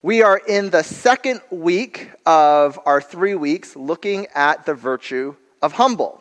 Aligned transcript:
We 0.00 0.22
are 0.22 0.38
in 0.38 0.70
the 0.70 0.84
second 0.84 1.40
week 1.50 2.12
of 2.24 2.78
our 2.86 3.00
three 3.00 3.34
weeks 3.34 3.74
looking 3.74 4.28
at 4.32 4.64
the 4.64 4.74
virtue 4.74 5.34
of 5.60 5.72
humble. 5.72 6.20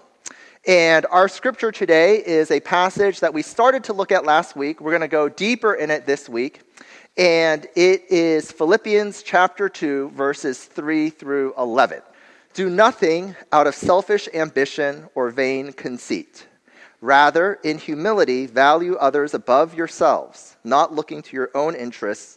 And 0.66 1.06
our 1.12 1.28
scripture 1.28 1.72
today 1.72 2.16
is 2.26 2.50
a 2.50 2.60
passage 2.60 3.20
that 3.20 3.36
we 3.36 3.44
started 3.44 3.84
to 3.84 3.94
look 3.94 4.12
at 4.12 4.26
last 4.26 4.56
week. 4.56 4.82
We're 4.82 4.90
going 4.90 5.02
to 5.02 5.08
go 5.08 5.30
deeper 5.30 5.76
in 5.76 5.92
it 5.92 6.08
this 6.08 6.28
week. 6.28 6.62
And 7.18 7.68
it 7.76 8.06
is 8.10 8.52
Philippians 8.52 9.22
chapter 9.22 9.70
2, 9.70 10.10
verses 10.10 10.66
3 10.66 11.12
through 11.12 11.54
11. 11.56 12.02
Do 12.56 12.72
nothing 12.72 13.36
out 13.52 13.68
of 13.68 13.76
selfish 13.76 14.28
ambition 14.34 15.08
or 15.14 15.30
vain 15.30 15.72
conceit. 15.72 16.48
Rather, 17.00 17.60
in 17.64 17.78
humility, 17.78 18.48
value 18.48 18.96
others 18.96 19.36
above 19.36 19.76
yourselves, 19.76 20.58
not 20.64 20.96
looking 20.96 21.22
to 21.22 21.36
your 21.36 21.52
own 21.54 21.76
interests, 21.76 22.37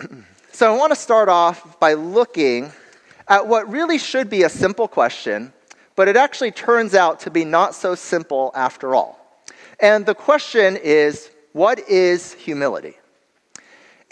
so, 0.52 0.72
I 0.72 0.76
want 0.76 0.92
to 0.92 0.96
start 0.96 1.28
off 1.28 1.78
by 1.80 1.94
looking 1.94 2.72
at 3.28 3.46
what 3.46 3.70
really 3.70 3.98
should 3.98 4.30
be 4.30 4.42
a 4.42 4.48
simple 4.48 4.88
question, 4.88 5.52
but 5.96 6.08
it 6.08 6.16
actually 6.16 6.50
turns 6.50 6.94
out 6.94 7.20
to 7.20 7.30
be 7.30 7.44
not 7.44 7.74
so 7.74 7.94
simple 7.94 8.50
after 8.54 8.94
all. 8.94 9.44
And 9.80 10.06
the 10.06 10.14
question 10.14 10.76
is 10.76 11.30
what 11.52 11.80
is 11.88 12.32
humility? 12.34 12.96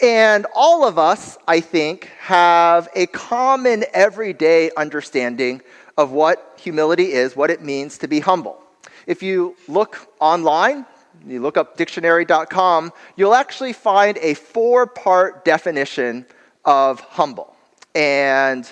And 0.01 0.45
all 0.55 0.85
of 0.85 0.97
us, 0.97 1.37
I 1.47 1.59
think, 1.59 2.05
have 2.19 2.87
a 2.95 3.07
common 3.07 3.83
everyday 3.93 4.71
understanding 4.77 5.61
of 5.97 6.11
what 6.11 6.57
humility 6.57 7.11
is, 7.11 7.35
what 7.35 7.49
it 7.49 7.61
means 7.61 7.97
to 7.99 8.07
be 8.07 8.19
humble. 8.19 8.61
If 9.07 9.21
you 9.21 9.55
look 9.67 10.07
online, 10.19 10.85
you 11.25 11.41
look 11.41 11.57
up 11.57 11.77
dictionary.com, 11.77 12.91
you'll 13.15 13.33
actually 13.33 13.73
find 13.73 14.17
a 14.19 14.33
four 14.33 14.87
part 14.87 15.45
definition 15.45 16.25
of 16.65 16.99
humble. 17.01 17.55
And 17.95 18.71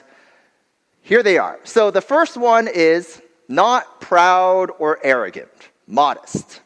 here 1.02 1.24
they 1.24 1.38
are. 1.38 1.60
So 1.64 1.92
the 1.92 2.02
first 2.02 2.38
one 2.38 2.68
is 2.68 3.22
not 3.48 4.02
proud 4.02 4.72
or 4.78 5.00
arrogant, 5.04 5.50
modest. 5.88 6.62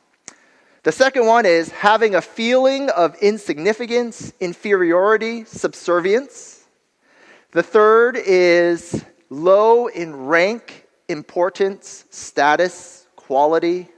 The 0.84 0.92
second 0.92 1.28
one 1.28 1.46
is 1.46 1.70
having 1.70 2.16
a 2.16 2.22
feeling 2.22 2.90
of 2.90 3.16
insignificance, 3.22 4.34
inferiority, 4.40 5.46
subservience. 5.46 6.66
The 7.52 7.62
third 7.62 8.18
is 8.18 9.06
low 9.30 9.88
in 9.88 10.26
rank, 10.26 10.88
importance, 11.08 12.06
status, 12.10 13.06
quality. 13.16 13.90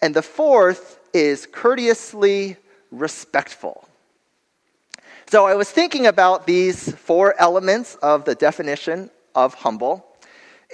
And 0.00 0.14
the 0.14 0.22
fourth 0.22 1.00
is 1.12 1.46
courteously 1.46 2.56
respectful. 2.90 3.86
So 5.26 5.46
I 5.46 5.54
was 5.54 5.70
thinking 5.70 6.06
about 6.06 6.46
these 6.46 6.92
four 6.92 7.34
elements 7.40 7.94
of 7.96 8.24
the 8.24 8.34
definition 8.34 9.10
of 9.34 9.54
humble, 9.54 10.06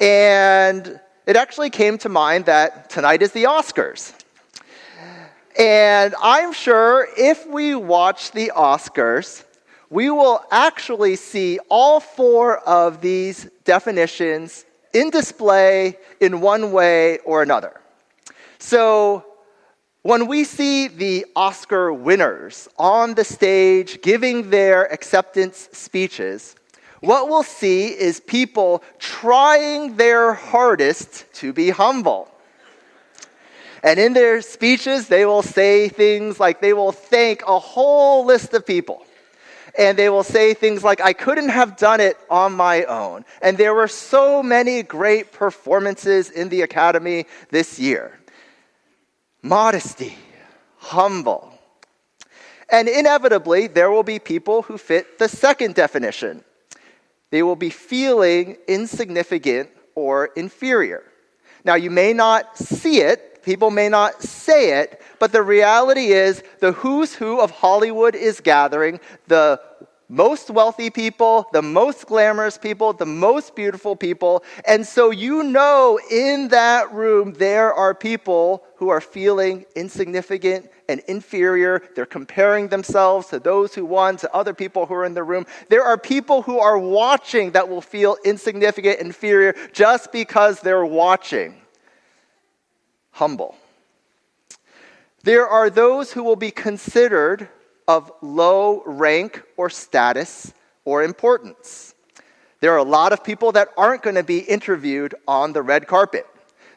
and 0.00 1.00
it 1.26 1.36
actually 1.36 1.70
came 1.70 1.98
to 1.98 2.08
mind 2.08 2.46
that 2.46 2.90
tonight 2.90 3.22
is 3.22 3.32
the 3.32 3.44
Oscars. 3.44 4.12
And 5.58 6.14
I'm 6.22 6.52
sure 6.52 7.08
if 7.16 7.46
we 7.46 7.74
watch 7.74 8.30
the 8.30 8.52
Oscars, 8.56 9.44
we 9.90 10.10
will 10.10 10.44
actually 10.50 11.16
see 11.16 11.58
all 11.68 12.00
four 12.00 12.58
of 12.58 13.00
these 13.00 13.48
definitions 13.64 14.64
in 14.92 15.10
display 15.10 15.98
in 16.20 16.40
one 16.40 16.72
way 16.72 17.18
or 17.18 17.42
another. 17.42 17.80
So, 18.58 19.24
when 20.02 20.26
we 20.26 20.44
see 20.44 20.88
the 20.88 21.26
Oscar 21.34 21.92
winners 21.92 22.68
on 22.78 23.14
the 23.14 23.24
stage 23.24 24.00
giving 24.00 24.50
their 24.50 24.90
acceptance 24.92 25.68
speeches, 25.72 26.54
what 27.00 27.28
we'll 27.28 27.42
see 27.42 27.88
is 27.88 28.20
people 28.20 28.82
trying 28.98 29.96
their 29.96 30.34
hardest 30.34 31.32
to 31.34 31.52
be 31.52 31.70
humble. 31.70 32.30
And 33.82 34.00
in 34.00 34.12
their 34.12 34.40
speeches, 34.42 35.08
they 35.08 35.24
will 35.24 35.42
say 35.42 35.88
things 35.88 36.40
like 36.40 36.60
they 36.60 36.72
will 36.72 36.92
thank 36.92 37.42
a 37.46 37.58
whole 37.58 38.24
list 38.24 38.52
of 38.54 38.66
people 38.66 39.04
and 39.78 39.96
they 39.96 40.08
will 40.08 40.24
say 40.24 40.54
things 40.54 40.82
like, 40.82 41.00
I 41.00 41.12
couldn't 41.12 41.50
have 41.50 41.76
done 41.76 42.00
it 42.00 42.18
on 42.28 42.52
my 42.52 42.82
own. 42.84 43.24
And 43.40 43.56
there 43.56 43.74
were 43.74 43.86
so 43.86 44.42
many 44.42 44.82
great 44.82 45.30
performances 45.30 46.30
in 46.30 46.48
the 46.48 46.62
academy 46.62 47.26
this 47.50 47.78
year. 47.78 48.17
Modesty, 49.48 50.14
humble. 50.76 51.58
And 52.68 52.86
inevitably, 52.86 53.66
there 53.66 53.90
will 53.90 54.02
be 54.02 54.18
people 54.18 54.60
who 54.60 54.76
fit 54.76 55.18
the 55.18 55.26
second 55.26 55.74
definition. 55.74 56.44
They 57.30 57.42
will 57.42 57.56
be 57.56 57.70
feeling 57.70 58.58
insignificant 58.68 59.70
or 59.94 60.26
inferior. 60.36 61.02
Now, 61.64 61.76
you 61.76 61.90
may 61.90 62.12
not 62.12 62.58
see 62.58 63.00
it, 63.00 63.42
people 63.42 63.70
may 63.70 63.88
not 63.88 64.22
say 64.22 64.82
it, 64.82 65.00
but 65.18 65.32
the 65.32 65.42
reality 65.42 66.08
is 66.12 66.42
the 66.60 66.72
who's 66.72 67.14
who 67.14 67.40
of 67.40 67.50
Hollywood 67.50 68.14
is 68.14 68.40
gathering. 68.40 69.00
The 69.28 69.62
most 70.08 70.48
wealthy 70.48 70.88
people, 70.88 71.46
the 71.52 71.60
most 71.60 72.06
glamorous 72.06 72.56
people, 72.56 72.94
the 72.94 73.04
most 73.04 73.54
beautiful 73.54 73.94
people. 73.94 74.42
And 74.66 74.86
so 74.86 75.10
you 75.10 75.42
know 75.42 76.00
in 76.10 76.48
that 76.48 76.92
room 76.92 77.34
there 77.34 77.74
are 77.74 77.94
people 77.94 78.64
who 78.76 78.88
are 78.88 79.02
feeling 79.02 79.66
insignificant 79.76 80.70
and 80.88 81.00
inferior. 81.08 81.82
They're 81.94 82.06
comparing 82.06 82.68
themselves 82.68 83.28
to 83.28 83.38
those 83.38 83.74
who 83.74 83.84
won, 83.84 84.16
to 84.18 84.34
other 84.34 84.54
people 84.54 84.86
who 84.86 84.94
are 84.94 85.04
in 85.04 85.12
the 85.12 85.22
room. 85.22 85.44
There 85.68 85.84
are 85.84 85.98
people 85.98 86.40
who 86.40 86.58
are 86.58 86.78
watching 86.78 87.50
that 87.50 87.68
will 87.68 87.82
feel 87.82 88.16
insignificant, 88.24 89.00
inferior, 89.00 89.54
just 89.72 90.10
because 90.10 90.60
they're 90.60 90.86
watching. 90.86 91.60
Humble. 93.10 93.56
There 95.24 95.46
are 95.46 95.68
those 95.68 96.12
who 96.12 96.22
will 96.22 96.36
be 96.36 96.50
considered 96.50 97.48
of 97.88 98.12
low 98.20 98.82
rank 98.84 99.42
or 99.56 99.68
status 99.70 100.52
or 100.84 101.02
importance. 101.02 101.94
There 102.60 102.72
are 102.72 102.78
a 102.78 102.84
lot 102.84 103.12
of 103.12 103.24
people 103.24 103.50
that 103.52 103.68
aren't 103.76 104.02
going 104.02 104.16
to 104.16 104.22
be 104.22 104.40
interviewed 104.40 105.14
on 105.26 105.52
the 105.52 105.62
red 105.62 105.86
carpet. 105.86 106.26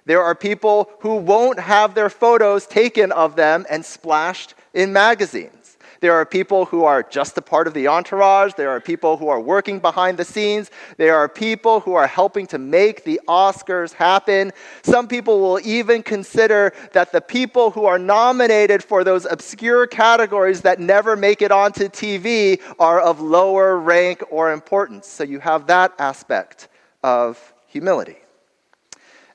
There 0.05 0.23
are 0.23 0.33
people 0.33 0.89
who 1.01 1.17
won't 1.17 1.59
have 1.59 1.93
their 1.93 2.09
photos 2.09 2.65
taken 2.65 3.11
of 3.11 3.35
them 3.35 3.65
and 3.69 3.85
splashed 3.85 4.55
in 4.73 4.93
magazines. 4.93 5.60
There 6.01 6.13
are 6.15 6.25
people 6.25 6.65
who 6.65 6.83
are 6.83 7.03
just 7.03 7.37
a 7.37 7.41
part 7.43 7.67
of 7.67 7.75
the 7.75 7.87
entourage. 7.87 8.53
There 8.55 8.71
are 8.71 8.81
people 8.81 9.17
who 9.17 9.27
are 9.29 9.39
working 9.39 9.79
behind 9.79 10.17
the 10.17 10.25
scenes. 10.25 10.71
There 10.97 11.15
are 11.15 11.29
people 11.29 11.79
who 11.79 11.93
are 11.93 12.07
helping 12.07 12.47
to 12.47 12.57
make 12.57 13.03
the 13.03 13.21
Oscars 13.27 13.93
happen. 13.93 14.51
Some 14.81 15.07
people 15.07 15.39
will 15.39 15.59
even 15.63 16.01
consider 16.01 16.73
that 16.93 17.11
the 17.11 17.21
people 17.21 17.69
who 17.69 17.85
are 17.85 17.99
nominated 17.99 18.83
for 18.83 19.03
those 19.03 19.25
obscure 19.25 19.85
categories 19.85 20.61
that 20.61 20.79
never 20.79 21.15
make 21.15 21.43
it 21.43 21.51
onto 21.51 21.87
TV 21.87 22.59
are 22.79 22.99
of 22.99 23.21
lower 23.21 23.77
rank 23.77 24.23
or 24.31 24.51
importance. 24.51 25.05
So 25.07 25.23
you 25.23 25.39
have 25.39 25.67
that 25.67 25.93
aspect 25.99 26.67
of 27.03 27.53
humility. 27.67 28.17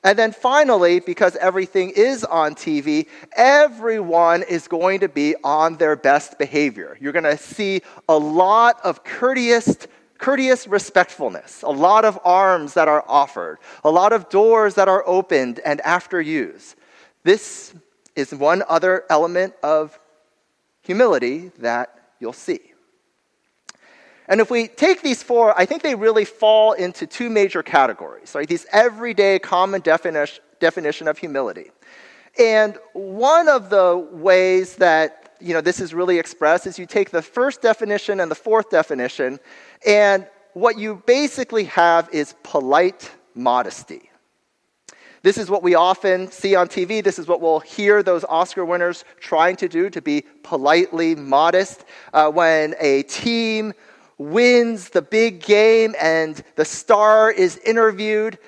And 0.06 0.16
then 0.16 0.30
finally, 0.30 1.00
because 1.00 1.34
everything 1.34 1.90
is 1.90 2.22
on 2.22 2.54
TV, 2.54 3.08
everyone 3.32 4.44
is 4.44 4.68
going 4.68 5.00
to 5.00 5.08
be 5.08 5.34
on 5.42 5.78
their 5.78 5.96
best 5.96 6.38
behavior. 6.38 6.96
You're 7.00 7.12
going 7.12 7.24
to 7.24 7.36
see 7.36 7.82
a 8.08 8.16
lot 8.16 8.78
of 8.84 9.02
courteous 9.02 9.76
courteous 10.18 10.66
respectfulness, 10.66 11.60
a 11.60 11.68
lot 11.68 12.06
of 12.06 12.18
arms 12.24 12.72
that 12.72 12.88
are 12.88 13.04
offered, 13.06 13.58
a 13.84 13.90
lot 13.90 14.14
of 14.14 14.30
doors 14.30 14.74
that 14.74 14.88
are 14.88 15.06
opened 15.06 15.60
and 15.62 15.78
after 15.82 16.22
use. 16.22 16.74
This 17.22 17.74
is 18.14 18.32
one 18.32 18.62
other 18.66 19.04
element 19.10 19.54
of 19.62 19.98
humility 20.82 21.50
that 21.58 22.12
you'll 22.18 22.32
see. 22.32 22.72
And 24.28 24.40
if 24.40 24.50
we 24.50 24.68
take 24.68 25.02
these 25.02 25.22
four, 25.22 25.58
I 25.58 25.66
think 25.66 25.82
they 25.82 25.94
really 25.94 26.24
fall 26.24 26.72
into 26.72 27.06
two 27.06 27.30
major 27.30 27.62
categories, 27.62 28.34
right? 28.34 28.48
These 28.48 28.66
everyday 28.72 29.38
common 29.38 29.80
definition, 29.82 30.42
definition 30.58 31.06
of 31.06 31.18
humility. 31.18 31.70
And 32.38 32.76
one 32.92 33.48
of 33.48 33.70
the 33.70 33.96
ways 34.12 34.76
that 34.76 35.36
you 35.40 35.54
know 35.54 35.60
this 35.60 35.80
is 35.80 35.94
really 35.94 36.18
expressed 36.18 36.66
is 36.66 36.78
you 36.78 36.86
take 36.86 37.10
the 37.10 37.22
first 37.22 37.62
definition 37.62 38.20
and 38.20 38.30
the 38.30 38.34
fourth 38.36 38.70
definition, 38.70 39.38
and 39.86 40.26
what 40.54 40.78
you 40.78 41.02
basically 41.06 41.64
have 41.64 42.08
is 42.12 42.34
polite 42.42 43.10
modesty. 43.34 44.10
This 45.22 45.38
is 45.38 45.50
what 45.50 45.62
we 45.62 45.74
often 45.74 46.30
see 46.30 46.54
on 46.54 46.68
TV. 46.68 47.02
This 47.02 47.18
is 47.18 47.26
what 47.26 47.40
we'll 47.40 47.60
hear 47.60 48.02
those 48.02 48.24
Oscar 48.24 48.64
winners 48.64 49.04
trying 49.18 49.56
to 49.56 49.68
do 49.68 49.90
to 49.90 50.00
be 50.00 50.24
politely 50.42 51.14
modest. 51.14 51.84
Uh, 52.12 52.30
when 52.30 52.74
a 52.80 53.02
team 53.02 53.72
wins 54.18 54.90
the 54.90 55.02
big 55.02 55.42
game 55.42 55.94
and 56.00 56.42
the 56.56 56.64
star 56.64 57.30
is 57.30 57.58
interviewed, 57.58 58.38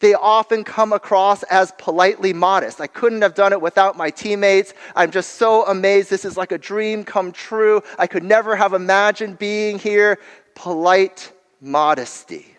they 0.00 0.14
often 0.14 0.62
come 0.62 0.92
across 0.92 1.42
as 1.44 1.72
politely 1.76 2.32
modest. 2.32 2.80
I 2.80 2.86
couldn't 2.86 3.22
have 3.22 3.34
done 3.34 3.52
it 3.52 3.60
without 3.60 3.96
my 3.96 4.10
teammates. 4.10 4.72
I'm 4.94 5.10
just 5.10 5.34
so 5.34 5.66
amazed. 5.66 6.08
This 6.08 6.24
is 6.24 6.36
like 6.36 6.52
a 6.52 6.58
dream 6.58 7.04
come 7.04 7.32
true. 7.32 7.82
I 7.98 8.06
could 8.06 8.22
never 8.22 8.54
have 8.54 8.74
imagined 8.74 9.38
being 9.38 9.78
here. 9.78 10.18
Polite 10.54 11.32
modesty. 11.60 12.54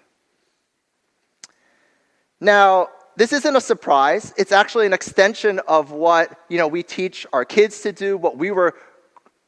Now, 2.41 2.89
this 3.15 3.33
isn't 3.33 3.55
a 3.55 3.61
surprise. 3.61 4.33
It's 4.37 4.51
actually 4.51 4.85
an 4.85 4.93
extension 4.93 5.59
of 5.67 5.91
what, 5.91 6.39
you 6.49 6.57
know, 6.57 6.67
we 6.67 6.83
teach 6.83 7.25
our 7.33 7.43
kids 7.43 7.81
to 7.81 7.91
do, 7.91 8.17
what 8.17 8.37
we 8.37 8.51
were 8.51 8.75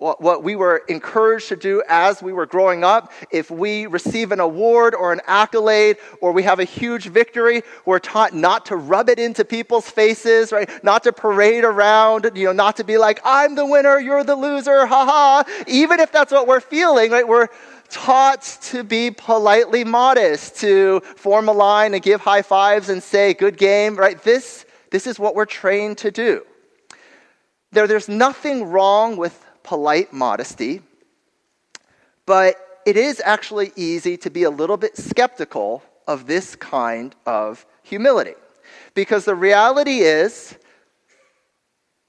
what, 0.01 0.43
we 0.43 0.55
were 0.55 0.81
encouraged 0.89 1.49
to 1.49 1.55
do 1.55 1.83
as 1.87 2.23
we 2.23 2.33
were 2.33 2.47
growing 2.47 2.83
up. 2.83 3.11
If 3.29 3.51
we 3.51 3.85
receive 3.85 4.31
an 4.31 4.39
award 4.39 4.95
or 4.95 5.13
an 5.13 5.21
accolade 5.27 5.97
or 6.21 6.31
we 6.31 6.41
have 6.41 6.59
a 6.59 6.63
huge 6.63 7.05
victory, 7.05 7.61
we're 7.85 7.99
taught 7.99 8.33
not 8.33 8.65
to 8.67 8.77
rub 8.77 9.09
it 9.09 9.19
into 9.19 9.45
people's 9.45 9.87
faces, 9.87 10.51
right? 10.51 10.67
Not 10.83 11.03
to 11.03 11.13
parade 11.13 11.63
around, 11.63 12.31
you 12.33 12.45
know, 12.45 12.51
not 12.51 12.77
to 12.77 12.83
be 12.83 12.97
like, 12.97 13.19
I'm 13.23 13.53
the 13.53 13.65
winner, 13.65 13.99
you're 13.99 14.23
the 14.23 14.35
loser, 14.35 14.85
haha. 14.87 15.43
Even 15.67 15.99
if 15.99 16.11
that's 16.11 16.31
what 16.31 16.47
we're 16.47 16.61
feeling, 16.61 17.11
right? 17.11 17.27
We're 17.27 17.49
taught 17.89 18.41
to 18.63 18.83
be 18.83 19.11
politely 19.11 19.83
modest, 19.83 20.55
to 20.61 21.01
form 21.15 21.47
a 21.47 21.51
line 21.51 21.93
and 21.93 22.01
give 22.01 22.21
high 22.21 22.41
fives 22.41 22.89
and 22.89 23.03
say, 23.03 23.35
good 23.35 23.55
game, 23.55 23.95
right? 23.95 24.19
This, 24.23 24.65
this 24.89 25.05
is 25.05 25.19
what 25.19 25.35
we're 25.35 25.45
trained 25.45 25.99
to 25.99 26.09
do. 26.09 26.43
There, 27.71 27.85
there's 27.85 28.09
nothing 28.09 28.63
wrong 28.63 29.15
with 29.15 29.45
polite 29.63 30.13
modesty, 30.13 30.81
but 32.25 32.55
it 32.85 32.97
is 32.97 33.21
actually 33.23 33.71
easy 33.75 34.17
to 34.17 34.29
be 34.29 34.43
a 34.43 34.49
little 34.49 34.77
bit 34.77 34.97
skeptical 34.97 35.83
of 36.07 36.27
this 36.27 36.55
kind 36.55 37.15
of 37.25 37.65
humility. 37.83 38.33
Because 38.93 39.25
the 39.25 39.35
reality 39.35 39.99
is, 39.99 40.57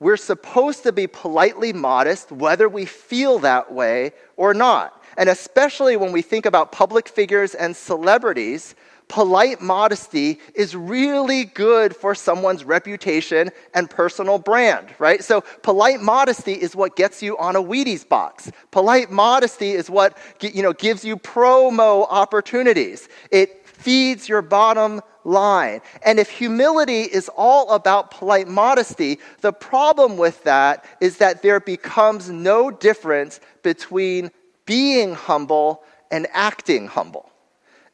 we're 0.01 0.17
supposed 0.17 0.83
to 0.83 0.93
be 0.93 1.07
politely 1.07 1.73
modest 1.73 2.33
whether 2.33 2.69
we 2.69 2.85
feel 2.85 3.39
that 3.41 3.73
way 3.73 4.13
or 4.37 4.53
not. 4.53 5.01
And 5.17 5.29
especially 5.29 5.97
when 5.97 6.11
we 6.11 6.23
think 6.23 6.45
about 6.45 6.73
public 6.73 7.09
figures 7.09 7.55
and 7.55 7.77
celebrities, 7.77 8.75
polite 9.13 9.61
modesty 9.61 10.39
is 10.55 10.75
really 10.75 11.45
good 11.45 11.95
for 11.95 12.15
someone's 12.15 12.65
reputation 12.65 13.51
and 13.75 13.91
personal 13.91 14.39
brand, 14.39 14.89
right? 14.99 15.23
So, 15.23 15.43
polite 15.63 16.01
modesty 16.01 16.55
is 16.55 16.75
what 16.75 16.97
gets 16.97 17.23
you 17.23 17.37
on 17.37 17.55
a 17.55 17.63
Wheaties 17.63 18.09
box. 18.09 18.51
Polite 18.71 19.11
modesty 19.11 19.73
is 19.73 19.91
what 19.91 20.17
you 20.41 20.63
know, 20.63 20.73
gives 20.73 21.05
you 21.05 21.19
promo 21.19 22.07
opportunities. 22.09 23.11
It 23.31 23.67
feeds 23.67 24.31
your 24.31 24.41
bottom 24.41 25.03
line. 25.25 25.83
And 26.07 26.19
if 26.19 26.31
humility 26.31 27.03
is 27.03 27.29
all 27.37 27.71
about 27.73 28.13
polite 28.13 28.49
modesty, 28.49 29.19
the 29.43 29.53
problem 29.53 30.17
with 30.17 30.43
that 30.45 30.87
is 31.03 31.19
that 31.19 31.43
there 31.43 31.61
becomes 31.61 32.31
no 32.31 32.71
difference 32.71 33.41
between 33.63 34.31
being 34.65 35.13
humble 35.13 35.83
and 36.11 36.27
acting 36.33 36.87
humble 36.87 37.32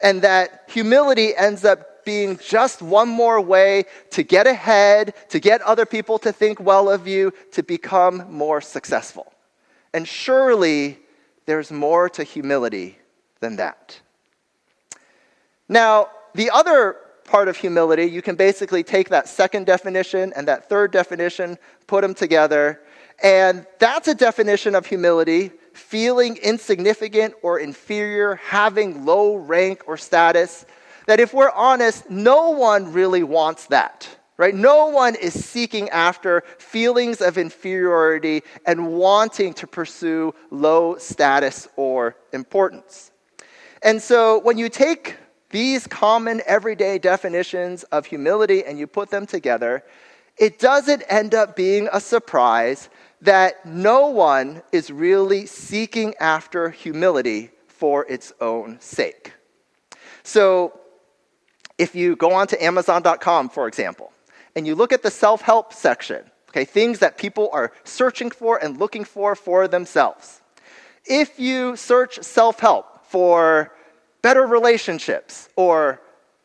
and 0.00 0.22
that 0.22 0.64
humility 0.68 1.36
ends 1.36 1.64
up 1.64 2.04
being 2.04 2.38
just 2.38 2.80
one 2.80 3.08
more 3.08 3.40
way 3.40 3.84
to 4.10 4.22
get 4.22 4.46
ahead, 4.46 5.14
to 5.28 5.38
get 5.38 5.60
other 5.62 5.84
people 5.84 6.18
to 6.18 6.32
think 6.32 6.58
well 6.58 6.88
of 6.88 7.06
you, 7.06 7.32
to 7.52 7.62
become 7.62 8.24
more 8.32 8.60
successful. 8.60 9.32
And 9.92 10.08
surely 10.08 10.98
there's 11.46 11.70
more 11.70 12.08
to 12.10 12.24
humility 12.24 12.98
than 13.40 13.56
that. 13.56 14.00
Now, 15.68 16.08
the 16.34 16.50
other 16.50 16.96
part 17.24 17.48
of 17.48 17.56
humility, 17.56 18.04
you 18.04 18.22
can 18.22 18.36
basically 18.36 18.82
take 18.82 19.10
that 19.10 19.28
second 19.28 19.66
definition 19.66 20.32
and 20.34 20.48
that 20.48 20.68
third 20.68 20.92
definition, 20.92 21.58
put 21.86 22.00
them 22.00 22.14
together, 22.14 22.80
and 23.22 23.66
that's 23.78 24.08
a 24.08 24.14
definition 24.14 24.74
of 24.74 24.86
humility 24.86 25.50
feeling 25.78 26.36
insignificant 26.38 27.34
or 27.42 27.60
inferior, 27.60 28.34
having 28.36 29.04
low 29.04 29.36
rank 29.36 29.82
or 29.86 29.96
status, 29.96 30.66
that 31.06 31.20
if 31.20 31.32
we're 31.32 31.50
honest, 31.50 32.10
no 32.10 32.50
one 32.50 32.92
really 32.92 33.22
wants 33.22 33.66
that. 33.66 34.08
Right? 34.36 34.54
No 34.54 34.86
one 34.86 35.16
is 35.16 35.32
seeking 35.44 35.88
after 35.90 36.44
feelings 36.58 37.20
of 37.20 37.38
inferiority 37.38 38.42
and 38.66 38.92
wanting 38.92 39.52
to 39.54 39.66
pursue 39.66 40.32
low 40.50 40.96
status 40.98 41.66
or 41.74 42.14
importance. 42.32 43.10
And 43.82 44.00
so 44.00 44.38
when 44.38 44.56
you 44.56 44.68
take 44.68 45.16
these 45.50 45.88
common 45.88 46.40
everyday 46.46 46.98
definitions 46.98 47.82
of 47.84 48.06
humility 48.06 48.64
and 48.64 48.78
you 48.78 48.86
put 48.86 49.10
them 49.10 49.26
together, 49.26 49.82
it 50.36 50.60
doesn't 50.60 51.02
end 51.08 51.34
up 51.34 51.56
being 51.56 51.88
a 51.92 52.00
surprise 52.00 52.90
that 53.20 53.66
no 53.66 54.08
one 54.08 54.62
is 54.72 54.90
really 54.90 55.46
seeking 55.46 56.14
after 56.20 56.70
humility 56.70 57.50
for 57.66 58.06
its 58.06 58.32
own 58.40 58.80
sake. 58.80 59.32
So, 60.22 60.78
if 61.78 61.94
you 61.94 62.16
go 62.16 62.32
onto 62.32 62.56
Amazon.com, 62.60 63.48
for 63.50 63.68
example, 63.68 64.12
and 64.56 64.66
you 64.66 64.74
look 64.74 64.92
at 64.92 65.02
the 65.02 65.10
self 65.10 65.42
help 65.42 65.72
section, 65.72 66.24
okay, 66.50 66.64
things 66.64 66.98
that 66.98 67.16
people 67.18 67.48
are 67.52 67.72
searching 67.84 68.30
for 68.30 68.62
and 68.62 68.78
looking 68.78 69.04
for 69.04 69.34
for 69.34 69.68
themselves. 69.68 70.42
If 71.04 71.38
you 71.38 71.76
search 71.76 72.22
self 72.22 72.58
help 72.60 73.06
for 73.06 73.72
better 74.22 74.46
relationships 74.46 75.48
or 75.56 76.00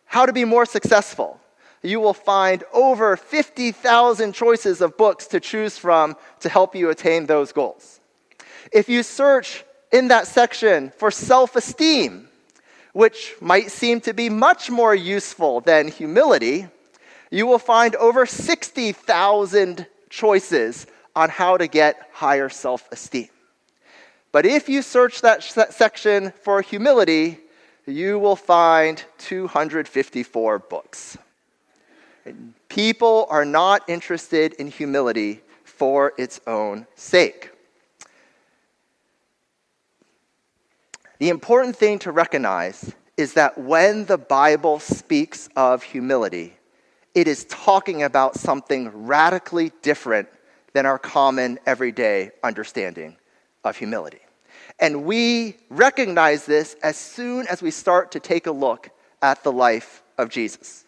how 0.06 0.26
to 0.26 0.34
be 0.34 0.46
more 0.46 0.66
successful, 0.66 1.40
you 1.84 2.00
will 2.00 2.14
find 2.14 2.64
over 2.74 3.18
50,000 3.18 4.34
choices 4.34 4.82
of 4.82 4.98
books 4.98 5.28
to 5.28 5.40
choose 5.40 5.78
from 5.78 6.16
to 6.40 6.50
help 6.50 6.76
you 6.76 6.90
attain 6.90 7.26
those 7.26 7.52
goals. 7.52 8.00
If 8.72 8.88
you 8.88 9.04
search 9.04 9.66
in 9.92 10.08
that 10.08 10.26
section 10.26 10.92
for 10.98 11.12
self 11.12 11.56
esteem, 11.56 12.30
which 12.94 13.36
might 13.42 13.70
seem 13.70 14.00
to 14.02 14.14
be 14.14 14.30
much 14.30 14.70
more 14.70 14.96
useful 14.96 15.60
than 15.62 15.88
humility, 15.88 16.68
you 17.30 17.46
will 17.46 17.60
find 17.60 17.96
over 17.96 18.26
60,000 18.26 19.88
choices 20.10 20.88
on 21.16 21.30
how 21.30 21.58
to 21.58 21.68
get 21.68 22.10
higher 22.14 22.50
self 22.50 22.88
esteem. 22.92 23.30
But 24.32 24.46
if 24.46 24.70
you 24.70 24.82
search 24.82 25.22
that 25.22 25.44
section 25.44 26.32
for 26.42 26.62
humility, 26.62 27.40
you 27.86 28.18
will 28.18 28.36
find 28.36 29.04
254 29.20 30.60
books. 30.60 31.18
People 32.70 33.28
are 33.30 33.46
not 33.46 33.88
interested 33.90 34.54
in 34.54 34.68
humility 34.68 35.42
for 35.64 36.14
its 36.18 36.40
own 36.48 36.88
sake. 36.96 37.52
The 41.20 41.30
important 41.30 41.76
thing 41.76 42.00
to 42.00 42.12
recognize 42.12 42.94
is 43.18 43.34
that 43.34 43.58
when 43.58 44.06
the 44.06 44.18
Bible 44.18 44.80
speaks 44.80 45.48
of 45.56 45.84
humility, 45.84 46.56
it 47.14 47.28
is 47.28 47.46
talking 47.46 48.04
about 48.04 48.36
something 48.36 49.06
radically 49.06 49.72
different 49.82 50.28
than 50.74 50.86
our 50.86 50.98
common 50.98 51.60
everyday 51.66 52.32
understanding 52.44 53.16
of 53.64 53.78
humility. 53.78 54.20
And 54.80 55.06
we 55.06 55.58
recognize 55.70 56.46
this 56.46 56.76
as 56.82 56.98
soon 56.98 57.48
as 57.48 57.62
we 57.62 57.72
start 57.72 58.12
to 58.14 58.20
take 58.20 58.48
a 58.48 58.52
look 58.52 58.90
at 59.22 59.44
the 59.44 59.52
life 59.52 60.02
of 60.18 60.30
Jesus. 60.30 60.83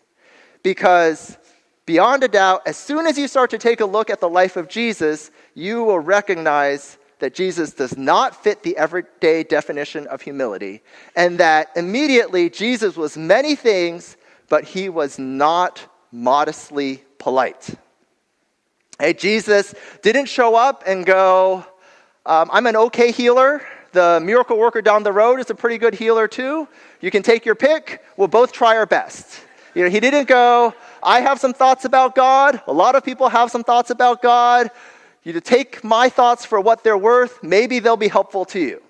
Because 0.66 1.38
beyond 1.86 2.24
a 2.24 2.28
doubt, 2.28 2.64
as 2.66 2.76
soon 2.76 3.06
as 3.06 3.20
you 3.20 3.28
start 3.28 3.52
to 3.52 3.60
take 3.60 3.82
a 3.82 3.86
look 3.86 4.10
at 4.10 4.20
the 4.20 4.28
life 4.28 4.58
of 4.58 4.68
Jesus, 4.68 5.30
you 5.54 5.84
will 5.84 6.00
recognize 6.00 6.98
that 7.20 7.36
Jesus 7.36 7.72
does 7.72 7.96
not 7.96 8.44
fit 8.44 8.64
the 8.64 8.76
everyday 8.76 9.44
definition 9.44 10.08
of 10.08 10.24
humility, 10.24 10.82
and 11.16 11.38
that 11.38 11.70
immediately 11.76 12.50
Jesus 12.50 12.98
was 12.98 13.16
many 13.16 13.56
things, 13.56 14.18
but 14.50 14.64
he 14.64 14.90
was 14.90 15.20
not 15.20 15.88
modestly 16.12 17.04
polite. 17.20 17.70
Hey, 19.00 19.14
Jesus 19.14 19.76
didn't 20.02 20.26
show 20.26 20.56
up 20.56 20.82
and 20.88 21.06
go, 21.06 21.64
um, 22.26 22.50
I'm 22.52 22.66
an 22.66 22.76
okay 22.76 23.12
healer. 23.12 23.62
The 23.92 24.20
miracle 24.20 24.58
worker 24.58 24.82
down 24.82 25.04
the 25.04 25.14
road 25.14 25.40
is 25.40 25.52
a 25.52 25.56
pretty 25.56 25.78
good 25.78 25.94
healer 25.94 26.28
too. 26.28 26.68
You 27.02 27.12
can 27.12 27.22
take 27.22 27.46
your 27.46 27.54
pick. 27.54 28.04
We'll 28.18 28.30
both 28.30 28.52
try 28.52 28.78
our 28.78 28.88
best. 28.88 29.45
You 29.76 29.84
know, 29.84 29.90
he 29.90 30.00
didn't 30.00 30.28
go, 30.30 30.74
I 31.04 31.20
have 31.20 31.40
some 31.40 31.54
thoughts 31.54 31.84
about 31.84 32.16
God. 32.16 32.62
A 32.66 32.74
lot 32.74 32.96
of 32.96 33.04
people 33.04 33.28
have 33.28 33.52
some 33.52 33.64
thoughts 33.64 33.90
about 33.90 34.22
God. 34.22 34.72
You 35.24 35.34
to 35.34 35.42
take 35.42 35.84
my 35.84 36.08
thoughts 36.08 36.46
for 36.46 36.62
what 36.62 36.84
they're 36.84 36.98
worth. 36.98 37.44
Maybe 37.44 37.80
they'll 37.80 37.98
be 37.98 38.08
helpful 38.08 38.46
to 38.46 38.60
you. 38.60 38.82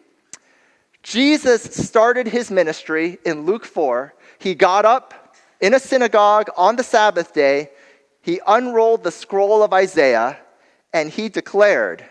Jesus 1.01 1.63
started 1.63 2.27
his 2.27 2.51
ministry 2.51 3.17
in 3.25 3.45
Luke 3.45 3.65
4. 3.65 4.13
He 4.37 4.53
got 4.53 4.85
up 4.85 5.35
in 5.59 5.73
a 5.73 5.79
synagogue 5.79 6.49
on 6.55 6.75
the 6.75 6.83
Sabbath 6.83 7.33
day. 7.33 7.71
He 8.21 8.39
unrolled 8.45 9.03
the 9.03 9.11
scroll 9.11 9.63
of 9.63 9.73
Isaiah 9.73 10.37
and 10.93 11.09
he 11.09 11.29
declared, 11.29 12.05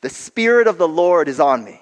The 0.00 0.10
Spirit 0.10 0.66
of 0.66 0.78
the 0.78 0.88
Lord 0.88 1.28
is 1.28 1.38
on 1.38 1.64
me 1.64 1.80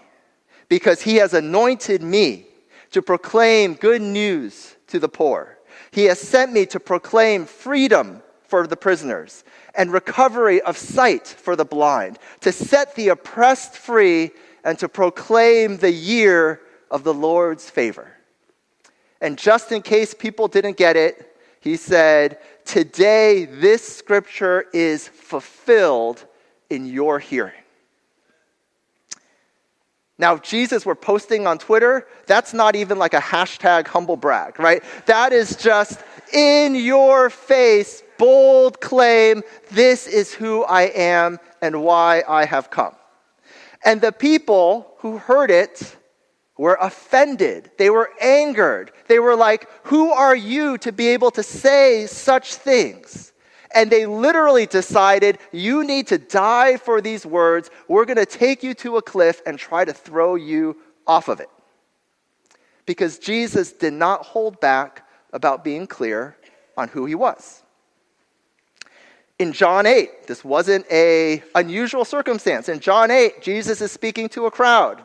because 0.69 1.02
he 1.02 1.16
has 1.16 1.33
anointed 1.33 2.02
me 2.02 2.47
to 2.90 3.02
proclaim 3.02 3.75
good 3.75 4.02
news 4.02 4.76
to 4.88 4.99
the 4.99 5.09
poor. 5.09 5.59
He 5.92 6.04
has 6.04 6.18
sent 6.18 6.52
me 6.52 6.66
to 6.66 6.80
proclaim 6.80 7.44
freedom 7.44 8.22
for 8.42 8.66
the 8.66 8.76
prisoners 8.76 9.44
and 9.75 9.92
recovery 9.92 10.61
of 10.62 10.76
sight 10.76 11.26
for 11.26 11.54
the 11.54 11.64
blind, 11.64 12.18
to 12.40 12.50
set 12.50 12.94
the 12.96 13.08
oppressed 13.08 13.76
free, 13.76 14.30
and 14.64 14.78
to 14.78 14.88
proclaim 14.88 15.76
the 15.76 15.92
year 15.92 16.61
of 16.90 17.04
the 17.04 17.14
Lord's 17.14 17.70
favor. 17.70 18.11
And 19.20 19.38
just 19.38 19.70
in 19.70 19.82
case 19.82 20.14
people 20.14 20.49
didn't 20.49 20.76
get 20.76 20.96
it, 20.96 21.37
he 21.61 21.76
said, 21.76 22.38
Today 22.64 23.44
this 23.44 23.87
scripture 23.87 24.66
is 24.72 25.08
fulfilled 25.08 26.25
in 26.70 26.87
your 26.87 27.18
hearing. 27.18 27.62
Now, 30.23 30.35
if 30.35 30.43
Jesus 30.43 30.87
were 30.87 30.95
posting 30.95 31.49
on 31.49 31.59
Twitter, 31.59 32.07
that's 32.26 32.55
not 32.55 32.76
even 32.76 32.97
like 32.97 33.12
a 33.12 33.21
hashtag 33.21 33.88
humble 33.88 34.17
brag, 34.17 34.61
right? 34.61 34.81
That 35.07 35.33
is 35.33 35.57
just 35.57 35.99
in 36.33 36.76
your 36.76 37.29
face, 37.29 38.05
bold 38.19 38.81
claim 38.81 39.43
this 39.73 40.07
is 40.07 40.33
who 40.33 40.62
I 40.62 40.83
am 40.83 41.41
and 41.61 41.83
why 41.83 42.23
I 42.29 42.45
have 42.45 42.71
come. 42.71 42.95
And 43.85 44.00
the 44.00 44.12
people 44.12 44.95
who 44.99 45.19
heard 45.19 45.50
it 45.50 45.97
were 46.57 46.79
offended. 46.81 47.73
They 47.76 47.91
were 47.91 48.11
angered. 48.21 48.93
They 49.09 49.19
were 49.19 49.35
like, 49.35 49.69
Who 49.87 50.12
are 50.12 50.37
you 50.37 50.79
to 50.79 50.93
be 50.93 51.09
able 51.09 51.33
to 51.33 51.43
say 51.43 52.07
such 52.07 52.55
things? 52.55 53.32
And 53.75 53.91
they 53.91 54.07
literally 54.07 54.67
decided, 54.67 55.38
you 55.50 55.85
need 55.85 56.07
to 56.09 56.19
die 56.19 56.76
for 56.76 57.00
these 57.00 57.25
words. 57.26 57.71
We're 57.88 58.05
going 58.05 58.17
to 58.17 58.26
take 58.26 58.62
you 58.62 58.75
to 58.75 58.97
a 58.97 59.02
cliff 59.02 59.43
and 59.47 59.59
try 59.59 59.85
to 59.85 59.93
throw 59.93 60.35
you 60.35 60.76
off 61.07 61.29
of 61.29 61.41
it. 61.41 61.50
Because 62.87 63.19
Jesus 63.19 63.73
did 63.73 63.93
not 63.93 64.25
hold 64.25 64.61
back 64.61 65.07
about 65.33 65.64
being 65.64 65.87
clear 65.87 66.37
on 66.76 66.88
who 66.88 67.07
he 67.07 67.14
was. 67.14 67.62
In 69.38 69.52
John 69.52 69.87
8, 69.87 70.26
this 70.26 70.45
wasn't 70.45 70.87
a 70.91 71.43
unusual 71.55 72.05
circumstance. 72.05 72.69
In 72.69 72.81
John 72.81 73.11
8, 73.11 73.43
Jesus 73.43 73.81
is 73.81 73.91
speaking 73.91 74.29
to 74.31 74.47
a 74.47 74.50
crowd 74.50 75.05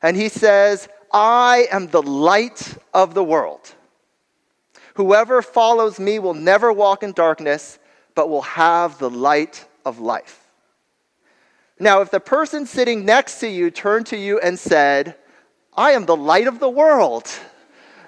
and 0.00 0.16
he 0.16 0.28
says, 0.28 0.88
"I 1.12 1.66
am 1.70 1.88
the 1.88 2.02
light 2.02 2.76
of 2.92 3.14
the 3.14 3.24
world. 3.24 3.74
Whoever 4.94 5.42
follows 5.42 5.98
me 5.98 6.18
will 6.18 6.34
never 6.34 6.72
walk 6.72 7.02
in 7.02 7.12
darkness, 7.12 7.78
but 8.14 8.28
will 8.28 8.42
have 8.42 8.98
the 8.98 9.10
light 9.10 9.64
of 9.84 9.98
life. 9.98 10.40
Now, 11.78 12.00
if 12.00 12.10
the 12.10 12.20
person 12.20 12.66
sitting 12.66 13.04
next 13.04 13.40
to 13.40 13.48
you 13.48 13.70
turned 13.70 14.06
to 14.06 14.16
you 14.16 14.38
and 14.38 14.58
said, 14.58 15.16
I 15.76 15.92
am 15.92 16.06
the 16.06 16.16
light 16.16 16.46
of 16.46 16.60
the 16.60 16.68
world, 16.68 17.28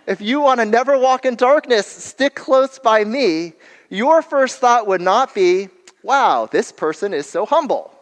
if 0.07 0.21
you 0.21 0.41
want 0.41 0.61
to 0.61 0.67
never 0.67 0.97
walk 0.99 1.25
in 1.25 1.35
darkness, 1.35 1.87
stick 1.87 2.37
close 2.37 2.79
by 2.79 3.05
me, 3.05 3.55
your 3.91 4.23
first 4.23 4.59
thought 4.59 4.87
would 4.87 5.01
not 5.01 5.35
be, 5.35 5.69
wow, 6.03 6.49
this 6.51 6.71
person 6.71 7.13
is 7.13 7.27
so 7.27 7.45
humble. 7.45 7.93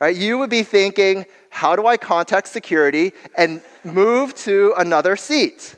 Right? 0.00 0.16
You 0.16 0.38
would 0.38 0.50
be 0.50 0.62
thinking, 0.62 1.26
how 1.50 1.76
do 1.76 1.86
I 1.86 1.96
contact 1.96 2.48
security 2.48 3.12
and 3.36 3.60
move 3.84 4.34
to 4.36 4.74
another 4.78 5.14
seat? 5.14 5.76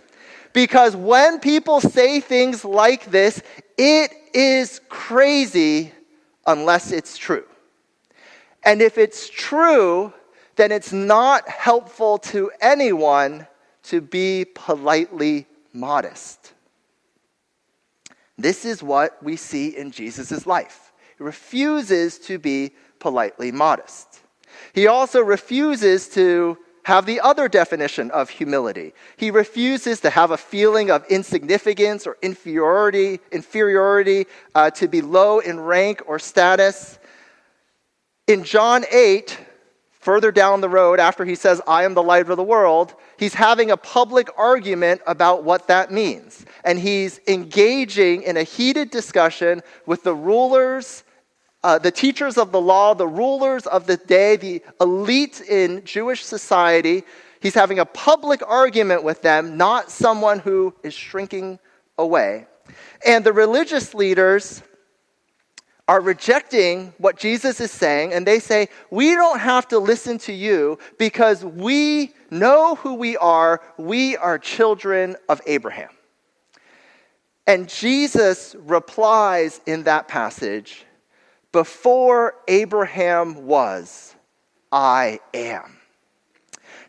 Because 0.54 0.94
when 0.94 1.40
people 1.40 1.80
say 1.80 2.20
things 2.20 2.64
like 2.64 3.11
this, 3.11 3.42
it 3.76 4.12
is 4.32 4.80
crazy 4.88 5.92
unless 6.46 6.92
it's 6.92 7.18
true. 7.18 7.44
And 8.62 8.80
if 8.80 8.96
it's 8.96 9.28
true, 9.28 10.14
then 10.56 10.70
it's 10.70 10.92
not 10.92 11.46
helpful 11.49 12.18
to 12.18 12.52
anyone 12.61 13.46
to 13.82 14.00
be 14.00 14.46
politely 14.54 15.46
modest. 15.73 16.52
This 18.38 18.64
is 18.64 18.80
what 18.80 19.20
we 19.23 19.37
see 19.37 19.76
in 19.76 19.90
Jesus' 19.90 20.46
life. 20.46 20.92
He 21.18 21.25
refuses 21.25 22.18
to 22.20 22.38
be 22.38 22.70
politely 23.00 23.50
modest. 23.50 24.20
He 24.73 24.87
also 24.87 25.20
refuses 25.20 26.08
to 26.11 26.58
have 26.85 27.07
the 27.07 27.21
other 27.21 27.49
definition 27.49 28.11
of 28.11 28.31
humility. 28.31 28.93
He 29.17 29.31
refuses 29.31 30.00
to 30.00 30.11
have 30.11 30.31
a 30.31 30.37
feeling 30.37 30.91
of 30.91 31.05
insignificance 31.07 32.07
or 32.07 32.17
inferiority, 32.23 33.21
inferiority 33.33 34.26
uh, 34.55 34.71
to 34.73 34.88
be 34.88 35.00
low 35.00 35.41
in 35.41 35.61
rank 35.61 36.03
or 36.07 36.19
status. 36.19 36.99
In 38.26 38.45
John 38.45 38.85
8, 38.91 39.38
further 39.93 40.31
down 40.31 40.61
the 40.61 40.69
road, 40.69 41.00
after 41.00 41.25
he 41.25 41.35
says, 41.35 41.62
I 41.67 41.85
am 41.85 41.95
the 41.95 42.03
light 42.03 42.29
of 42.29 42.37
the 42.37 42.43
world, 42.43 42.95
he's 43.19 43.35
having 43.35 43.71
a 43.71 43.76
public 43.79 44.29
argument 44.37 45.00
about 45.07 45.43
what 45.43 45.69
that 45.69 45.91
means. 45.91 46.45
And 46.64 46.79
he's 46.79 47.19
engaging 47.26 48.23
in 48.23 48.37
a 48.37 48.43
heated 48.43 48.91
discussion 48.91 49.62
with 49.87 50.03
the 50.03 50.14
rulers 50.14 51.03
uh, 51.64 51.78
the 51.78 51.90
teachers 51.90 52.37
of 52.37 52.52
the 52.52 52.61
law, 52.61 52.94
the 52.94 53.09
rulers 53.09 53.66
of 53.66 53.87
the 53.87 53.97
day, 53.97 54.37
the 54.37 54.62
elite 54.83 55.40
in 55.40 55.83
Jewish 55.87 56.23
society. 56.23 57.02
He's 57.40 57.54
having 57.54 57.78
a 57.78 57.87
public 57.87 58.42
argument 58.47 59.02
with 59.02 59.23
them, 59.23 59.56
not 59.56 59.90
someone 59.90 60.40
who 60.40 60.75
is 60.83 60.92
shrinking 60.92 61.59
away. 61.97 62.47
And 63.04 63.25
the 63.25 63.33
religious 63.33 63.94
leaders 63.94 64.62
are 65.88 66.02
rejecting 66.02 66.92
what 66.99 67.16
Jesus 67.16 67.61
is 67.61 67.71
saying, 67.71 68.12
and 68.12 68.26
they 68.26 68.40
say, 68.40 68.68
We 68.90 69.14
don't 69.14 69.40
have 69.40 69.66
to 69.68 69.78
listen 69.78 70.18
to 70.18 70.35
you 70.35 70.78
because 70.99 71.42
we 71.42 72.12
know 72.30 72.75
who 72.75 72.94
we 72.94 73.16
are. 73.16 73.62
We 73.78 74.18
are 74.18 74.38
children 74.38 75.16
of 75.30 75.40
Abraham. 75.47 75.90
And 77.47 77.71
Jesus 77.71 78.54
replies 78.59 79.62
in 79.66 79.85
that 79.85 80.09
passage 80.09 80.85
before 81.54 82.34
Abraham 82.49 83.46
was, 83.46 84.16
I 84.73 85.20
am. 85.32 85.78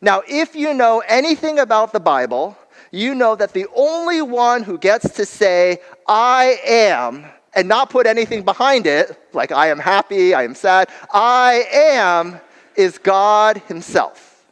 Now, 0.01 0.23
if 0.27 0.55
you 0.55 0.73
know 0.73 1.03
anything 1.07 1.59
about 1.59 1.93
the 1.93 1.99
Bible, 1.99 2.57
you 2.89 3.13
know 3.13 3.35
that 3.35 3.53
the 3.53 3.67
only 3.75 4.23
one 4.23 4.63
who 4.63 4.79
gets 4.79 5.13
to 5.17 5.25
say, 5.25 5.77
I 6.07 6.59
am, 6.65 7.25
and 7.53 7.67
not 7.67 7.91
put 7.91 8.07
anything 8.07 8.41
behind 8.43 8.87
it, 8.87 9.15
like 9.33 9.51
I 9.51 9.67
am 9.67 9.77
happy, 9.77 10.33
I 10.33 10.41
am 10.41 10.55
sad, 10.55 10.89
I 11.13 11.67
am, 11.71 12.41
is 12.75 12.97
God 12.97 13.61
Himself. 13.67 14.47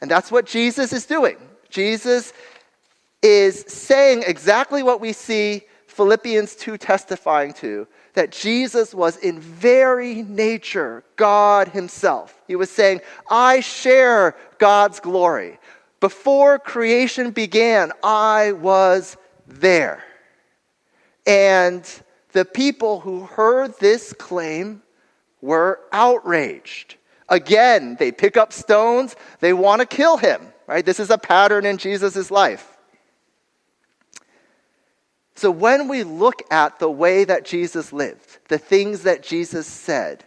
And 0.00 0.08
that's 0.08 0.30
what 0.30 0.46
Jesus 0.46 0.92
is 0.92 1.06
doing. 1.06 1.38
Jesus 1.70 2.32
is 3.20 3.64
saying 3.66 4.22
exactly 4.24 4.84
what 4.84 5.00
we 5.00 5.12
see 5.12 5.62
Philippians 5.88 6.54
2 6.54 6.78
testifying 6.78 7.52
to 7.54 7.88
that 8.16 8.32
Jesus 8.32 8.94
was 8.94 9.18
in 9.18 9.38
very 9.38 10.22
nature 10.22 11.04
God 11.16 11.68
Himself. 11.68 12.42
He 12.48 12.56
was 12.56 12.70
saying, 12.70 13.02
I 13.30 13.60
share 13.60 14.34
God's 14.58 15.00
glory. 15.00 15.58
Before 16.00 16.58
creation 16.58 17.30
began, 17.30 17.92
I 18.02 18.52
was 18.52 19.18
there. 19.46 20.02
And 21.26 21.86
the 22.32 22.46
people 22.46 23.00
who 23.00 23.24
heard 23.24 23.78
this 23.80 24.14
claim 24.14 24.82
were 25.42 25.80
outraged. 25.92 26.96
Again, 27.28 27.96
they 27.98 28.12
pick 28.12 28.38
up 28.38 28.50
stones, 28.50 29.14
they 29.40 29.52
want 29.52 29.80
to 29.80 29.86
kill 29.86 30.16
him, 30.16 30.40
right? 30.66 30.86
This 30.86 31.00
is 31.00 31.10
a 31.10 31.18
pattern 31.18 31.66
in 31.66 31.76
Jesus' 31.76 32.30
life. 32.30 32.75
So 35.36 35.50
when 35.50 35.88
we 35.88 36.02
look 36.02 36.42
at 36.50 36.78
the 36.78 36.90
way 36.90 37.24
that 37.24 37.44
Jesus 37.44 37.92
lived, 37.92 38.38
the 38.48 38.58
things 38.58 39.02
that 39.02 39.22
Jesus 39.22 39.66
said, 39.66 40.24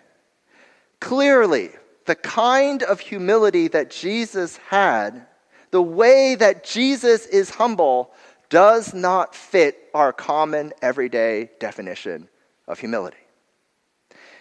clearly 0.99 1.71
the 2.05 2.15
kind 2.15 2.81
of 2.81 2.99
humility 2.99 3.67
that 3.67 3.91
Jesus 3.91 4.57
had, 4.57 5.27
the 5.69 5.81
way 5.81 6.33
that 6.33 6.63
Jesus 6.63 7.27
is 7.27 7.51
humble, 7.51 8.11
does 8.49 8.95
not 8.95 9.35
fit 9.35 9.77
our 9.93 10.11
common 10.11 10.73
everyday 10.81 11.51
definition 11.59 12.27
of 12.67 12.79
humility. 12.79 13.17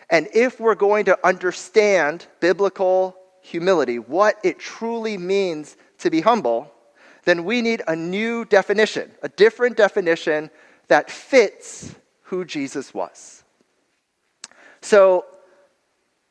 And 0.09 0.29
if 0.35 0.59
we're 0.59 0.75
going 0.75 1.05
to 1.07 1.27
understand 1.27 2.27
biblical 2.41 3.15
humility, 3.43 3.99
what 3.99 4.39
it 4.43 4.59
truly 4.59 5.19
means 5.19 5.77
to 5.99 6.11
be 6.11 6.23
humble, 6.23 6.73
then 7.29 7.45
we 7.45 7.61
need 7.61 7.83
a 7.87 7.95
new 7.95 8.47
definition, 8.47 9.11
a 9.23 9.29
different 9.29 9.77
definition 9.77 10.51
that 10.87 11.11
fits 11.11 11.95
who 12.23 12.45
Jesus 12.45 12.95
was. 12.95 13.45
So 14.81 15.27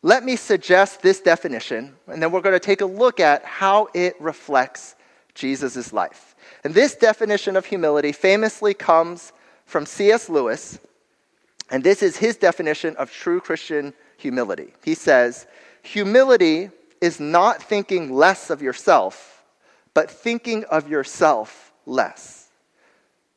let 0.01 0.23
me 0.23 0.35
suggest 0.35 1.03
this 1.03 1.21
definition, 1.21 1.95
and 2.07 2.21
then 2.21 2.31
we're 2.31 2.41
going 2.41 2.55
to 2.55 2.59
take 2.59 2.81
a 2.81 2.85
look 2.85 3.19
at 3.19 3.45
how 3.45 3.89
it 3.93 4.19
reflects 4.19 4.95
Jesus' 5.35 5.93
life. 5.93 6.35
And 6.63 6.73
this 6.73 6.95
definition 6.95 7.55
of 7.55 7.65
humility 7.65 8.11
famously 8.11 8.73
comes 8.73 9.33
from 9.65 9.85
C.S. 9.85 10.29
Lewis, 10.29 10.79
and 11.69 11.83
this 11.83 12.01
is 12.01 12.17
his 12.17 12.37
definition 12.37 12.95
of 12.95 13.11
true 13.11 13.39
Christian 13.39 13.93
humility. 14.17 14.73
He 14.83 14.95
says, 14.95 15.45
Humility 15.83 16.71
is 17.01 17.19
not 17.19 17.61
thinking 17.61 18.11
less 18.13 18.49
of 18.49 18.63
yourself, 18.63 19.36
but 19.97 20.11
thinking 20.11 20.63
of 20.65 20.87
yourself 20.87 21.73
less. 21.87 22.49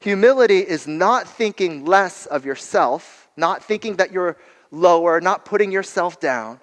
Humility 0.00 0.58
is 0.58 0.86
not 0.86 1.26
thinking 1.26 1.86
less 1.86 2.26
of 2.26 2.44
yourself, 2.44 3.30
not 3.34 3.64
thinking 3.64 3.96
that 3.96 4.12
you're 4.12 4.36
lower, 4.70 5.22
not 5.22 5.46
putting 5.46 5.72
yourself 5.72 6.20
down, 6.20 6.60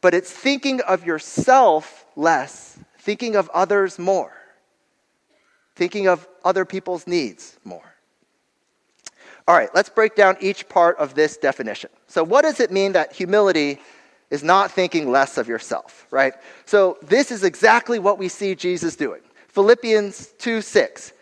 but 0.00 0.14
it's 0.14 0.32
thinking 0.32 0.80
of 0.80 1.04
yourself 1.04 2.06
less, 2.16 2.78
thinking 3.00 3.36
of 3.36 3.50
others 3.50 3.98
more, 3.98 4.32
thinking 5.76 6.08
of 6.08 6.26
other 6.42 6.64
people's 6.64 7.06
needs 7.06 7.58
more. 7.64 7.94
All 9.46 9.54
right, 9.54 9.68
let's 9.74 9.90
break 9.90 10.16
down 10.16 10.38
each 10.40 10.70
part 10.70 10.96
of 10.96 11.14
this 11.14 11.36
definition. 11.36 11.90
So, 12.06 12.24
what 12.24 12.44
does 12.44 12.60
it 12.60 12.70
mean 12.70 12.92
that 12.92 13.12
humility 13.12 13.78
is 14.30 14.42
not 14.42 14.70
thinking 14.70 15.10
less 15.10 15.36
of 15.36 15.48
yourself, 15.48 16.06
right? 16.10 16.32
So, 16.64 16.96
this 17.02 17.30
is 17.30 17.44
exactly 17.44 17.98
what 17.98 18.16
we 18.16 18.28
see 18.28 18.54
Jesus 18.54 18.96
doing. 18.96 19.20
Philippians 19.54 20.34
2 20.38 20.60
6, 20.60 21.12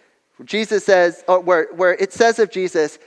Jesus 0.47 0.87
says, 0.87 1.23
uh, 1.29 1.37
where, 1.37 1.69
where 1.75 1.93
it 1.93 2.15
says 2.15 2.39
of 2.39 2.51
Jesus, 2.51 2.99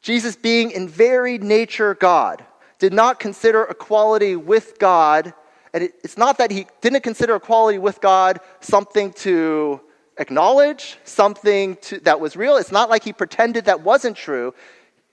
Jesus, 0.00 0.36
being 0.36 0.70
in 0.70 0.88
very 0.88 1.38
nature 1.38 1.96
God, 1.96 2.44
did 2.78 2.92
not 2.92 3.18
consider 3.18 3.64
equality 3.64 4.36
with 4.36 4.78
God, 4.78 5.34
and 5.72 5.82
it, 5.82 5.94
it's 6.04 6.16
not 6.16 6.38
that 6.38 6.52
he 6.52 6.68
didn't 6.80 7.02
consider 7.02 7.34
equality 7.34 7.78
with 7.78 8.00
God 8.00 8.38
something 8.60 9.12
to 9.14 9.80
acknowledge, 10.18 10.98
something 11.02 11.74
to, 11.76 11.98
that 12.00 12.20
was 12.20 12.36
real. 12.36 12.56
It's 12.56 12.70
not 12.70 12.88
like 12.88 13.02
he 13.02 13.12
pretended 13.12 13.64
that 13.64 13.80
wasn't 13.80 14.16
true. 14.16 14.54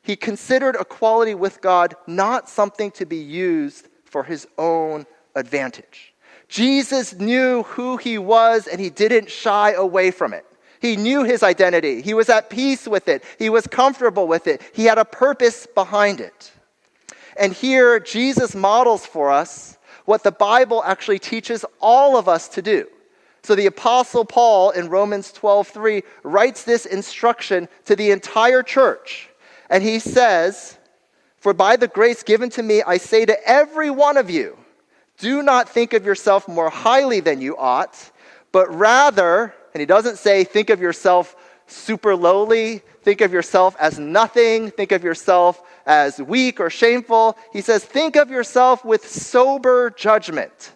He 0.04 0.16
considered 0.16 0.76
equality 0.80 1.34
with 1.34 1.62
God 1.62 1.96
not 2.06 2.48
something 2.48 2.92
to 2.92 3.08
be 3.08 3.18
used 3.18 3.88
for 4.06 4.24
his 4.24 4.48
own 4.60 5.08
advantage. 5.36 6.11
Jesus 6.52 7.14
knew 7.14 7.64
who 7.64 7.96
he 7.96 8.18
was 8.18 8.68
and 8.68 8.80
he 8.80 8.90
didn't 8.90 9.32
shy 9.32 9.72
away 9.72 10.12
from 10.12 10.34
it. 10.34 10.46
He 10.82 10.98
knew 10.98 11.24
his 11.24 11.44
identity. 11.44 12.02
He 12.02 12.14
was 12.14 12.28
at 12.28 12.50
peace 12.50 12.90
with 12.90 13.08
it. 13.08 13.24
He 13.40 13.50
was 13.50 13.66
comfortable 13.68 14.28
with 14.28 14.48
it. 14.48 14.62
He 14.74 14.84
had 14.84 14.98
a 14.98 15.06
purpose 15.06 15.66
behind 15.66 16.20
it. 16.20 16.52
And 17.38 17.54
here, 17.54 18.02
Jesus 18.02 18.54
models 18.54 19.06
for 19.06 19.32
us 19.32 19.78
what 20.04 20.24
the 20.24 20.32
Bible 20.34 20.84
actually 20.84 21.20
teaches 21.20 21.64
all 21.80 22.18
of 22.18 22.28
us 22.28 22.50
to 22.50 22.62
do. 22.62 22.86
So 23.44 23.56
the 23.56 23.68
apostle 23.68 24.26
Paul 24.26 24.72
in 24.72 24.90
Romans 24.90 25.32
12:3 25.32 26.04
writes 26.24 26.64
this 26.64 26.86
instruction 26.86 27.70
to 27.86 27.96
the 27.96 28.12
entire 28.12 28.62
church. 28.62 29.30
And 29.70 29.82
he 29.82 30.00
says, 30.00 30.78
"For 31.38 31.54
by 31.54 31.78
the 31.78 31.88
grace 31.88 32.24
given 32.24 32.50
to 32.50 32.62
me 32.62 32.84
I 32.86 32.98
say 32.98 33.26
to 33.26 33.48
every 33.48 33.90
one 33.90 34.18
of 34.18 34.30
you, 34.30 34.58
do 35.22 35.42
not 35.42 35.70
think 35.70 35.94
of 35.94 36.06
yourself 36.06 36.48
more 36.48 36.70
highly 36.70 37.22
than 37.22 37.40
you 37.40 37.56
ought, 37.58 38.12
but 38.52 38.74
rather 38.76 39.54
and 39.74 39.80
he 39.80 39.86
doesn't 39.86 40.18
say, 40.18 40.44
think 40.44 40.70
of 40.70 40.82
yourself 40.82 41.36
super 41.68 42.16
lowly, 42.16 42.82
think 43.04 43.22
of 43.22 43.32
yourself 43.32 43.76
as 43.80 43.98
nothing, 43.98 44.70
think 44.72 44.92
of 44.92 45.04
yourself 45.04 45.62
as 45.86 46.20
weak 46.20 46.60
or 46.60 46.70
shameful. 46.70 47.38
He 47.54 47.62
says, 47.62 47.84
think 47.84 48.16
of 48.16 48.30
yourself 48.30 48.84
with 48.84 49.08
sober 49.08 49.90
judgment. 49.92 50.74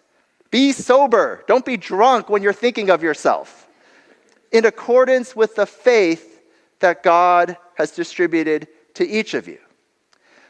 Be 0.51 0.71
sober. 0.71 1.43
Don't 1.47 1.65
be 1.65 1.77
drunk 1.77 2.29
when 2.29 2.41
you're 2.41 2.53
thinking 2.53 2.89
of 2.89 3.03
yourself. 3.03 3.67
In 4.51 4.65
accordance 4.65 5.35
with 5.35 5.55
the 5.55 5.65
faith 5.65 6.41
that 6.79 7.03
God 7.03 7.57
has 7.75 7.91
distributed 7.91 8.69
to 8.93 9.05
each 9.05 9.33
of 9.33 9.47
you. 9.47 9.59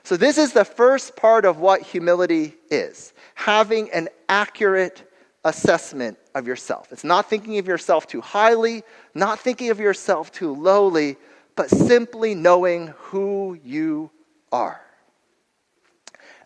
So, 0.03 0.15
this 0.15 0.37
is 0.37 0.53
the 0.53 0.65
first 0.65 1.15
part 1.15 1.45
of 1.45 1.57
what 1.57 1.81
humility 1.81 2.53
is 2.69 3.13
having 3.35 3.91
an 3.91 4.09
accurate 4.27 5.09
assessment 5.43 6.17
of 6.33 6.47
yourself. 6.47 6.91
It's 6.91 7.03
not 7.03 7.29
thinking 7.29 7.59
of 7.59 7.67
yourself 7.67 8.07
too 8.07 8.21
highly, 8.21 8.83
not 9.13 9.39
thinking 9.39 9.69
of 9.69 9.79
yourself 9.79 10.31
too 10.31 10.53
lowly, 10.55 11.17
but 11.55 11.69
simply 11.69 12.33
knowing 12.33 12.87
who 12.97 13.59
you 13.63 14.09
are. 14.51 14.81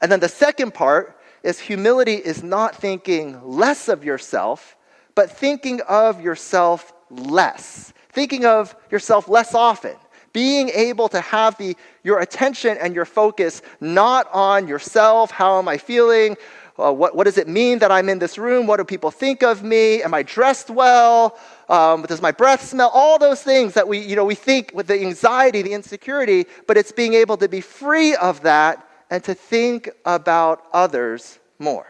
And 0.02 0.12
then 0.12 0.20
the 0.20 0.30
second 0.30 0.74
part 0.74 1.18
is 1.44 1.60
humility 1.60 2.16
is 2.16 2.44
not 2.44 2.76
thinking 2.76 3.40
less 3.48 3.88
of 3.88 4.04
yourself, 4.04 4.76
but 5.16 5.32
thinking 5.32 5.82
of 5.88 6.22
yourself 6.22 6.94
less, 7.10 7.94
thinking 8.10 8.46
of 8.46 8.76
yourself 8.92 9.28
less 9.28 9.54
often. 9.54 9.96
Being 10.32 10.70
able 10.70 11.10
to 11.10 11.22
have 11.22 11.58
the, 11.58 11.76
your 12.04 12.20
attention 12.20 12.78
and 12.80 12.94
your 12.94 13.06
focus 13.06 13.64
not 13.80 14.30
on 14.32 14.68
yourself, 14.68 15.32
how 15.32 15.58
am 15.58 15.68
I 15.68 15.78
feeling, 15.78 16.38
uh, 16.80 16.92
what, 16.92 17.16
what 17.16 17.26
does 17.26 17.38
it 17.38 17.48
mean 17.48 17.80
that 17.80 17.92
I'm 17.92 18.10
in 18.10 18.20
this 18.20 18.38
room? 18.38 18.68
What 18.68 18.78
do 18.78 18.84
people 18.84 19.12
think 19.12 19.44
of 19.44 19.64
me? 19.64 20.02
Am 20.02 20.14
I 20.14 20.24
dressed 20.24 20.70
well? 20.70 21.38
Um, 21.68 22.04
does 22.04 22.22
my 22.22 22.32
breath 22.32 22.64
smell? 22.64 22.90
All 22.94 23.20
those 23.20 23.44
things 23.44 23.74
that 23.74 23.88
we, 23.88 24.00
you 24.00 24.16
know, 24.16 24.26
we 24.26 24.36
think 24.36 24.72
with 24.74 24.88
the 24.88 25.00
anxiety, 25.00 25.62
the 25.62 25.74
insecurity, 25.74 26.46
but 26.68 26.78
it's 26.78 26.92
being 26.92 27.14
able 27.14 27.38
to 27.38 27.48
be 27.48 27.62
free 27.62 28.16
of 28.16 28.42
that 28.42 28.88
and 29.10 29.24
to 29.24 29.34
think 29.34 29.90
about 30.06 30.64
others 30.72 31.40
more. 31.58 31.88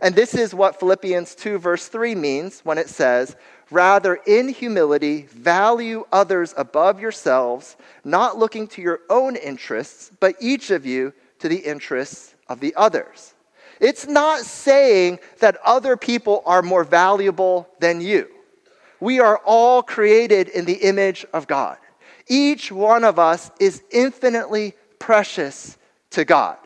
And 0.00 0.14
this 0.14 0.34
is 0.34 0.54
what 0.54 0.78
Philippians 0.78 1.34
2, 1.34 1.58
verse 1.58 1.88
3 1.88 2.14
means 2.14 2.60
when 2.60 2.78
it 2.78 2.88
says, 2.88 3.36
Rather, 3.70 4.14
in 4.26 4.48
humility, 4.48 5.22
value 5.22 6.04
others 6.10 6.54
above 6.56 7.00
yourselves, 7.00 7.76
not 8.02 8.38
looking 8.38 8.66
to 8.68 8.82
your 8.82 9.00
own 9.10 9.36
interests, 9.36 10.10
but 10.20 10.36
each 10.40 10.70
of 10.70 10.86
you 10.86 11.12
to 11.40 11.48
the 11.48 11.58
interests 11.58 12.34
of 12.48 12.60
the 12.60 12.74
others. 12.76 13.34
It's 13.80 14.06
not 14.06 14.40
saying 14.40 15.20
that 15.40 15.56
other 15.64 15.96
people 15.96 16.42
are 16.46 16.62
more 16.62 16.84
valuable 16.84 17.68
than 17.80 18.00
you. 18.00 18.28
We 19.00 19.20
are 19.20 19.38
all 19.44 19.82
created 19.82 20.48
in 20.48 20.64
the 20.64 20.74
image 20.74 21.24
of 21.32 21.46
God. 21.46 21.78
Each 22.26 22.72
one 22.72 23.04
of 23.04 23.18
us 23.18 23.50
is 23.60 23.82
infinitely 23.90 24.74
precious 24.98 25.78
to 26.10 26.24
God. 26.24 26.58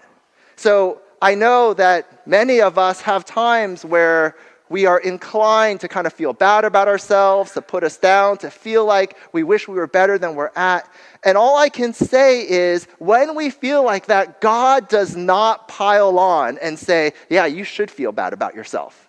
So 0.57 1.03
I 1.21 1.35
know 1.35 1.75
that 1.75 2.27
many 2.27 2.61
of 2.61 2.79
us 2.79 3.01
have 3.03 3.25
times 3.25 3.85
where 3.85 4.37
we 4.69 4.87
are 4.87 4.99
inclined 4.99 5.81
to 5.81 5.89
kind 5.89 6.07
of 6.07 6.15
feel 6.15 6.33
bad 6.33 6.65
about 6.65 6.89
ourselves, 6.89 7.53
to 7.53 7.61
put 7.61 7.85
us 7.85 7.99
down, 7.99 8.39
to 8.39 8.51
feel 8.51 8.87
like 8.87 9.19
we 9.33 9.43
wish 9.43 9.69
we 9.69 9.75
were 9.75 9.87
better 9.87 10.17
than 10.17 10.35
we're 10.35 10.51
at. 10.57 10.89
And 11.25 11.39
all 11.39 11.57
I 11.57 11.69
can 11.69 11.93
say 11.93 12.49
is 12.49 12.87
when 12.99 13.37
we 13.37 13.51
feel 13.51 13.85
like 13.85 14.07
that, 14.07 14.41
God 14.41 14.89
does 14.89 15.15
not 15.15 15.69
pile 15.69 16.19
on 16.19 16.59
and 16.59 16.79
say, 16.79 17.13
yeah, 17.31 17.47
you 17.47 17.63
should 17.65 17.91
feel 17.91 18.11
bad 18.11 18.33
about 18.33 18.55
yourself. 18.55 19.09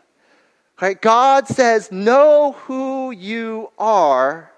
Right? 0.79 1.01
God 1.01 1.47
says, 1.47 1.91
know 1.91 2.53
who 2.63 3.11
you 3.11 3.71
are, 3.79 4.51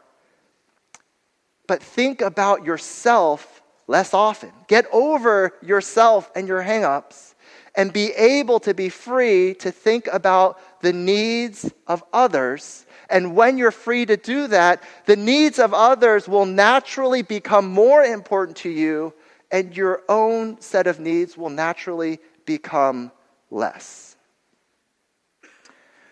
but 1.68 1.82
think 1.82 2.22
about 2.22 2.66
yourself 2.66 3.62
less 3.88 4.14
often. 4.14 4.52
Get 4.68 4.86
over 4.92 5.54
yourself 5.62 6.32
and 6.36 6.48
your 6.48 6.64
hangups 6.64 7.35
and 7.76 7.92
be 7.92 8.12
able 8.14 8.60
to 8.62 8.74
be 8.74 8.90
free 8.90 9.54
to 9.56 9.72
think 9.72 10.08
about 10.12 10.60
the 10.82 10.94
needs 10.94 11.72
of 11.88 12.04
others. 12.14 12.86
And 13.10 13.36
when 13.36 13.58
you're 13.58 13.72
free 13.72 14.06
to 14.06 14.18
do 14.18 14.48
that, 14.48 14.84
the 15.06 15.16
needs 15.16 15.60
of 15.60 15.74
others 15.74 16.28
will 16.28 16.46
naturally 16.46 17.22
become 17.22 17.68
more 17.68 18.04
important 18.04 18.58
to 18.58 18.70
you, 18.70 19.14
and 19.52 19.76
your 19.76 20.04
own 20.10 20.60
set 20.62 20.88
of 20.88 21.00
needs 21.00 21.38
will 21.38 21.50
naturally 21.50 22.20
become 22.46 23.12
less. 23.52 24.16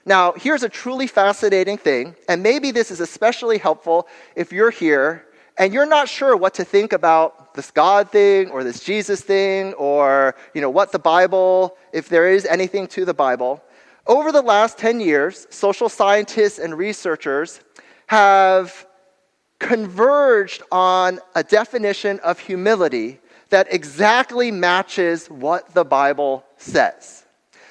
Now, 0.06 0.34
here's 0.34 0.64
a 0.64 0.70
truly 0.70 1.08
fascinating 1.08 1.78
thing, 1.78 2.16
and 2.28 2.44
maybe 2.44 2.72
this 2.72 2.92
is 2.92 3.00
especially 3.00 3.58
helpful 3.58 4.08
if 4.36 4.52
you're 4.52 4.70
here 4.70 5.26
and 5.58 5.74
you're 5.74 5.86
not 5.86 6.10
sure 6.10 6.36
what 6.36 6.56
to 6.56 6.64
think 6.64 6.94
about 6.94 7.54
this 7.54 7.70
God 7.72 8.10
thing 8.10 8.50
or 8.50 8.64
this 8.64 8.84
Jesus 8.84 9.22
thing 9.22 9.74
or 9.74 10.36
you 10.54 10.62
know 10.62 10.70
what 10.70 10.92
the 10.92 11.00
Bible, 11.00 11.78
if 11.92 12.10
there 12.10 12.30
is 12.30 12.46
anything 12.46 12.88
to 12.88 13.06
the 13.06 13.14
Bible, 13.14 13.64
over 14.08 14.32
the 14.32 14.42
last 14.42 14.78
10 14.78 15.00
years, 15.00 15.48
social 15.50 15.90
scientists 15.90 16.60
and 16.60 16.78
researchers 16.78 17.62
have 18.08 18.86
converged 19.60 20.62
on 20.72 21.20
a 21.36 21.44
definition 21.44 22.20
of 22.20 22.40
humility 22.40 23.20
that 23.50 23.72
exactly 23.72 24.52
matches 24.52 25.28
what 25.28 25.74
the 25.74 25.86
Bible 25.86 26.44
says. 26.58 27.24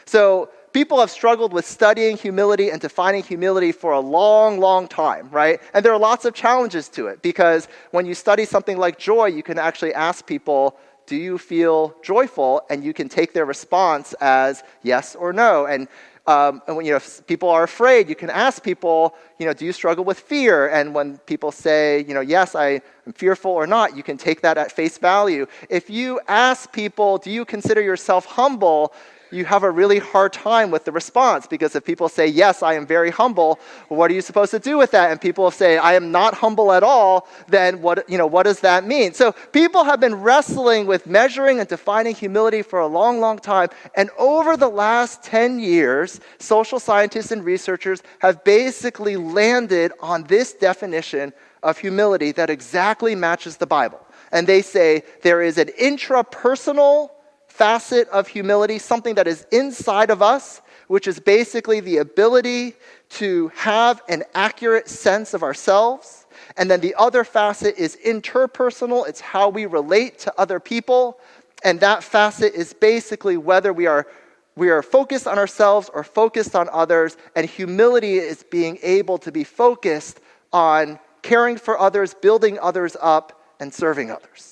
So, 0.07 0.51
people 0.73 1.01
have 1.01 1.11
struggled 1.11 1.53
with 1.53 1.67
studying 1.67 2.17
humility 2.17 2.71
and 2.71 2.81
defining 2.81 3.23
humility 3.23 3.73
for 3.73 3.93
a 3.93 4.01
long, 4.01 4.59
long 4.59 4.89
time, 4.89 5.29
right? 5.31 5.61
And 5.75 5.85
there 5.85 5.93
are 5.93 5.99
lots 5.99 6.25
of 6.25 6.35
challenges 6.35 6.89
to 6.91 7.09
it 7.09 7.23
because 7.23 7.69
when 7.91 8.07
you 8.07 8.15
study 8.15 8.45
something 8.45 8.79
like 8.79 8.99
joy, 8.99 9.27
you 9.27 9.43
can 9.43 9.59
actually 9.59 9.95
ask 9.95 10.27
people, 10.27 10.77
do 11.07 11.17
you 11.17 11.37
feel 11.37 11.95
joyful? 12.03 12.63
And 12.71 12.85
you 12.85 12.95
can 12.95 13.09
take 13.09 13.33
their 13.33 13.45
response 13.45 14.15
as 14.21 14.63
yes 14.83 15.15
or 15.15 15.33
no. 15.33 15.67
And 15.67 15.89
um, 16.27 16.63
and 16.69 16.77
when 16.77 16.87
you 16.87 16.93
know, 16.93 17.01
people 17.27 17.49
are 17.49 17.65
afraid, 17.65 18.09
you 18.09 18.15
can 18.15 18.31
ask 18.31 18.63
people, 18.63 19.17
you 19.39 19.47
know, 19.47 19.53
do 19.53 19.65
you 19.65 19.73
struggle 19.73 20.05
with 20.05 20.21
fear? 20.21 20.69
And 20.69 20.95
when 20.95 21.19
people 21.19 21.51
say, 21.51 22.05
you 22.07 22.15
know, 22.15 22.21
yes, 22.21 22.55
I 22.55 22.81
am 23.07 23.13
fearful 23.13 23.51
or 23.51 23.67
not, 23.67 23.97
you 23.97 24.05
can 24.05 24.17
take 24.17 24.41
that 24.43 24.57
at 24.57 24.71
face 24.71 24.99
value. 24.99 25.47
If 25.69 25.91
you 25.91 26.21
ask 26.29 26.73
people, 26.73 27.19
do 27.19 27.29
you 27.31 27.45
consider 27.45 27.81
yourself 27.81 28.25
humble? 28.25 28.95
You 29.33 29.45
have 29.45 29.63
a 29.63 29.71
really 29.71 29.99
hard 29.99 30.33
time 30.33 30.71
with 30.71 30.85
the 30.85 30.93
response 30.93 31.47
because 31.47 31.75
if 31.75 31.85
people 31.85 32.09
say, 32.09 32.27
Yes, 32.27 32.63
I 32.63 32.75
am 32.75 32.87
very 32.87 33.11
humble, 33.11 33.59
what 33.89 34.11
are 34.11 34.15
you 34.15 34.21
supposed 34.21 34.51
to 34.51 34.59
do 34.59 34.77
with 34.79 34.91
that? 34.91 35.11
And 35.11 35.21
people 35.21 35.51
say, 35.51 35.79
I 35.79 35.95
am 35.95 36.13
not 36.13 36.35
humble 36.35 36.73
at 36.73 36.83
all, 36.83 37.27
then 37.49 37.81
what, 37.83 38.09
you 38.09 38.19
know, 38.19 38.27
what 38.27 38.45
does 38.45 38.61
that 38.61 38.85
mean? 38.85 39.15
So 39.15 39.33
people 39.53 39.85
have 39.85 40.01
been 40.01 40.17
wrestling 40.17 40.87
with 40.87 41.07
measuring 41.07 41.59
and 41.61 41.69
defining 41.69 42.15
humility 42.15 42.63
for 42.63 42.81
a 42.81 42.87
long, 42.87 43.21
long 43.21 43.39
time. 43.39 43.69
And 43.95 44.11
over 44.19 44.57
the 44.57 44.69
last 44.69 45.23
10 45.23 45.59
years, 45.59 46.21
social 46.39 46.79
scientists 46.79 47.33
and 47.33 47.45
researchers 47.45 48.03
have 48.21 48.45
basically 48.45 49.17
landed 49.17 49.93
on 50.01 50.25
this 50.25 50.53
definition 50.53 51.33
of 51.63 51.79
humility 51.79 52.33
that 52.33 52.51
exactly 52.51 53.15
matches 53.15 53.57
the 53.57 53.67
Bible. 53.67 54.01
And 54.33 54.47
they 54.47 54.63
say 54.63 55.05
there 55.23 55.43
is 55.43 55.59
an 55.59 55.69
intrapersonal 55.81 57.11
facet 57.53 58.09
of 58.09 58.29
humility, 58.29 58.79
something 58.79 59.15
that 59.15 59.29
is 59.29 59.47
inside 59.53 60.11
of 60.11 60.23
us, 60.23 60.63
which 60.89 61.07
is 61.07 61.21
basically 61.21 61.81
the 61.81 61.99
ability 61.99 62.75
to 63.11 63.49
have 63.55 64.03
an 64.09 64.25
accurate 64.35 64.89
sense 64.89 65.35
of 65.35 65.43
ourselves. 65.43 66.27
And 66.57 66.71
then 66.71 66.81
the 66.81 66.95
other 66.99 67.25
facet 67.25 67.77
is 67.77 67.99
interpersonal, 68.05 69.07
it's 69.07 69.21
how 69.21 69.51
we 69.51 69.67
relate 69.67 70.19
to 70.21 70.35
other 70.39 70.61
people. 70.61 71.21
And 71.63 71.79
that 71.81 72.03
facet 72.03 72.55
is 72.55 72.73
basically 72.73 73.37
whether 73.37 73.73
we 73.73 73.87
are 73.87 74.07
we 74.55 74.69
are 74.69 74.83
focused 74.83 75.27
on 75.27 75.39
ourselves 75.39 75.91
or 75.95 76.05
focused 76.05 76.55
on 76.55 76.69
others, 76.71 77.17
and 77.35 77.49
humility 77.49 78.17
is 78.17 78.43
being 78.43 78.79
able 78.83 79.17
to 79.19 79.33
be 79.33 79.45
focused 79.45 80.21
on 80.53 80.99
caring 81.23 81.57
for 81.57 81.79
others, 81.79 82.13
building 82.13 82.59
others 82.61 82.95
up, 83.01 83.41
and 83.61 83.73
serving 83.73 84.11
others. 84.11 84.52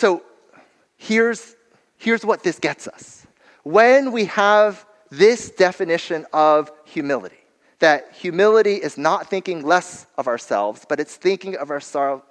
So 0.00 0.22
here's, 0.96 1.56
here's 1.98 2.24
what 2.24 2.42
this 2.42 2.58
gets 2.58 2.88
us. 2.88 3.26
When 3.64 4.12
we 4.12 4.24
have 4.24 4.86
this 5.10 5.50
definition 5.50 6.24
of 6.32 6.72
humility, 6.86 7.36
that 7.80 8.10
humility 8.14 8.76
is 8.76 8.96
not 8.96 9.28
thinking 9.28 9.62
less 9.62 10.06
of 10.16 10.26
ourselves, 10.26 10.86
but 10.88 11.00
it's 11.00 11.16
thinking 11.16 11.54
of 11.54 11.70
our, 11.70 11.82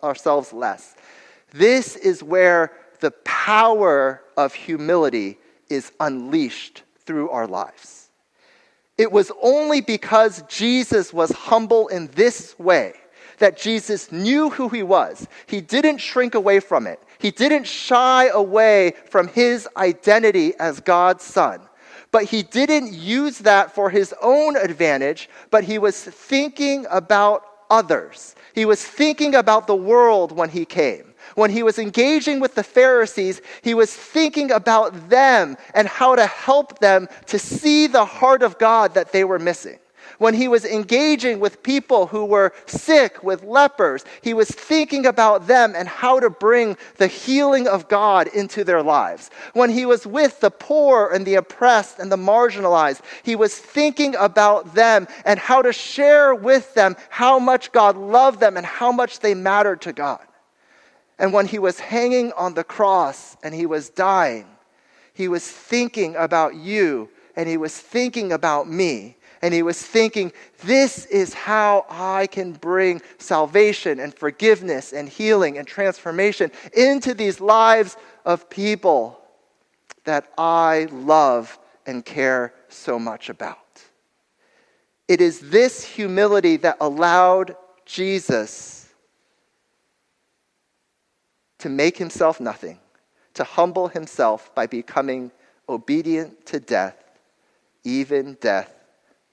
ourselves 0.02 0.52
less. 0.52 0.96
This 1.52 1.96
is 1.96 2.24
where 2.24 2.72
the 3.02 3.12
power 3.24 4.24
of 4.36 4.56
humility 4.56 5.38
is 5.70 5.92
unleashed 6.00 6.82
through 7.06 7.30
our 7.30 7.46
lives. 7.46 8.10
It 8.98 9.12
was 9.12 9.32
only 9.44 9.82
because 9.82 10.42
Jesus 10.48 11.14
was 11.14 11.30
humble 11.32 11.88
in 11.90 12.08
this 12.16 12.58
way 12.58 12.96
that 13.38 13.58
Jesus 13.58 14.12
knew 14.12 14.50
who 14.50 14.70
he 14.70 14.82
was. 14.82 15.28
He 15.46 15.62
didn't 15.62 16.00
shrink 16.00 16.34
away 16.34 16.62
from 16.62 16.88
it. 16.88 17.00
He 17.20 17.32
didn't 17.32 17.68
shy 17.68 18.28
away 18.28 18.94
from 19.10 19.28
his 19.28 19.68
identity 19.76 20.54
as 20.58 20.80
God's 20.80 21.24
son. 21.24 21.62
But 22.12 22.24
he 22.24 22.42
didn't 22.42 22.94
use 22.94 23.40
that 23.40 23.76
for 23.76 23.90
his 23.90 24.16
own 24.22 24.56
advantage, 24.56 25.30
but 25.52 25.64
he 25.64 25.78
was 25.78 26.02
thinking 26.02 26.88
about 26.90 27.44
others. 27.70 28.36
He 28.56 28.66
was 28.66 28.84
thinking 28.84 29.36
about 29.36 29.68
the 29.68 29.76
world 29.76 30.32
when 30.32 30.50
he 30.50 30.66
came. 30.66 31.14
When 31.36 31.52
he 31.52 31.62
was 31.62 31.78
engaging 31.78 32.40
with 32.40 32.56
the 32.56 32.64
Pharisees, 32.64 33.42
he 33.62 33.74
was 33.74 33.94
thinking 33.94 34.52
about 34.52 35.10
them 35.10 35.58
and 35.76 35.88
how 35.88 36.16
to 36.16 36.26
help 36.26 36.80
them 36.80 37.08
to 37.28 37.38
see 37.38 37.86
the 37.86 38.06
heart 38.06 38.42
of 38.42 38.58
God 38.58 38.96
that 38.96 39.12
they 39.12 39.24
were 39.24 39.40
missing 39.40 39.78
when 40.20 40.34
he 40.34 40.48
was 40.48 40.66
engaging 40.66 41.40
with 41.40 41.64
people 41.64 42.08
who 42.08 42.26
were 42.26 42.54
sick 42.68 43.24
with 43.24 43.44
lepers, 43.44 44.06
he 44.22 44.34
was 44.34 44.50
thinking 44.50 45.06
about 45.06 45.48
them 45.48 45.74
and 45.76 45.88
how 45.88 46.20
to 46.20 46.30
bring 46.30 46.78
the 46.98 47.08
healing 47.08 47.68
of 47.68 47.88
God 47.88 48.28
into 48.28 48.64
their 48.64 48.84
lives. 48.84 49.32
When 49.54 49.70
he 49.70 49.86
was 49.86 50.06
with 50.06 50.42
the 50.42 50.52
poor 50.52 51.10
and 51.10 51.26
the 51.26 51.36
oppressed 51.36 52.00
and 52.00 52.12
the 52.12 52.18
marginalized, 52.18 53.02
he 53.24 53.36
was 53.36 53.58
thinking 53.58 54.14
about 54.16 54.76
them 54.76 55.08
and 55.26 55.40
how 55.40 55.62
to 55.62 55.74
share 55.74 56.36
with 56.36 56.74
them 56.74 56.96
how 57.10 57.40
much 57.40 57.72
God 57.72 57.98
loved 57.98 58.42
them 58.42 58.58
and 58.58 58.66
how 58.66 58.92
much 58.92 59.22
they 59.22 59.34
mattered 59.34 59.82
to 59.82 59.94
God. 59.94 60.22
And 61.18 61.34
when 61.34 61.48
he 61.48 61.60
was 61.60 61.80
hanging 61.80 62.34
on 62.34 62.54
the 62.54 62.64
cross 62.64 63.38
and 63.42 63.56
he 63.56 63.66
was 63.66 63.90
dying, 63.90 64.48
he 65.14 65.30
was 65.30 65.50
thinking 65.50 66.16
about 66.18 66.56
you 66.56 67.10
and 67.36 67.48
he 67.48 67.58
was 67.58 67.78
thinking 67.78 68.34
about 68.34 68.70
me 68.70 69.16
and 69.42 69.54
he 69.54 69.64
was 69.64 69.82
thinking, 69.82 70.32
this 70.64 71.06
is 71.06 71.34
how 71.34 71.86
I 71.90 72.28
can 72.28 72.54
bring 72.54 73.02
salvation 73.18 74.00
and 74.00 74.14
forgiveness 74.14 74.92
and 74.92 75.08
healing 75.08 75.58
and 75.58 75.68
transformation 75.68 76.52
into 76.74 77.14
these 77.14 77.40
lives 77.40 77.96
of 78.26 78.50
people 78.50 79.20
that 80.04 80.32
I 80.38 80.88
love 80.92 81.58
and 81.86 82.04
care 82.04 82.54
so 82.68 83.00
much 83.00 83.30
about. 83.30 83.58
It 85.08 85.22
is 85.22 85.40
this 85.40 85.84
humility 85.84 86.58
that 86.58 86.78
allowed 86.82 87.56
Jesus 87.86 88.90
to 91.60 91.70
make 91.70 91.98
himself 91.98 92.40
nothing, 92.40 92.80
to 93.34 93.44
humble 93.44 93.88
himself 93.88 94.54
by 94.54 94.68
becoming 94.68 95.32
obedient 95.68 96.46
to 96.48 96.60
death, 96.60 96.96
even 97.84 98.38
death 98.42 98.79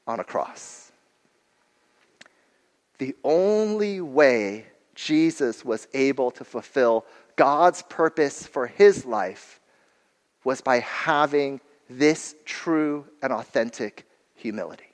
on 0.07 0.21
a 0.21 0.25
cross. 0.25 0.93
The 2.99 3.15
only 3.25 4.01
way 4.01 4.67
Jesus 4.95 5.65
was 5.65 5.87
able 5.93 6.31
to 6.33 6.45
fulfill 6.45 7.05
God's 7.37 7.83
purpose 7.83 8.47
for 8.47 8.67
his 8.67 9.05
life 9.05 9.61
was 10.45 10.61
by 10.61 10.81
having 10.81 11.61
this 11.91 12.35
true 12.45 13.05
and 13.23 13.33
authentic 13.33 14.07
humility. 14.35 14.85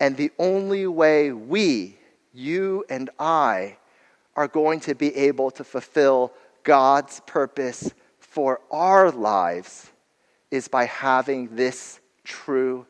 And 0.00 0.16
the 0.16 0.32
only 0.38 0.86
way 0.86 1.32
we, 1.32 1.96
you 2.32 2.84
and 2.90 3.10
I, 3.18 3.78
are 4.36 4.48
going 4.48 4.80
to 4.80 4.94
be 4.94 5.14
able 5.16 5.50
to 5.52 5.64
fulfill 5.64 6.32
God's 6.64 7.20
purpose 7.20 7.92
for 8.18 8.60
our 8.70 9.10
lives 9.10 9.90
is 10.50 10.68
by 10.68 10.86
having 10.86 11.54
this 11.54 12.00
true 12.24 12.86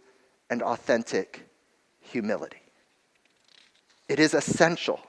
and 0.55 0.62
authentic 0.62 1.49
humility. 2.01 2.62
It 4.09 4.21
is 4.21 4.35
essential. 4.35 5.01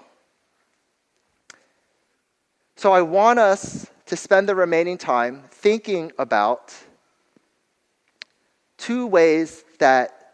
So 2.75 2.91
I 2.91 3.03
want 3.03 3.37
us 3.37 3.85
to 4.07 4.15
spend 4.15 4.49
the 4.49 4.55
remaining 4.55 4.97
time 4.97 5.43
thinking 5.51 6.11
about 6.17 6.73
two 8.77 9.05
ways 9.05 9.63
that 9.77 10.33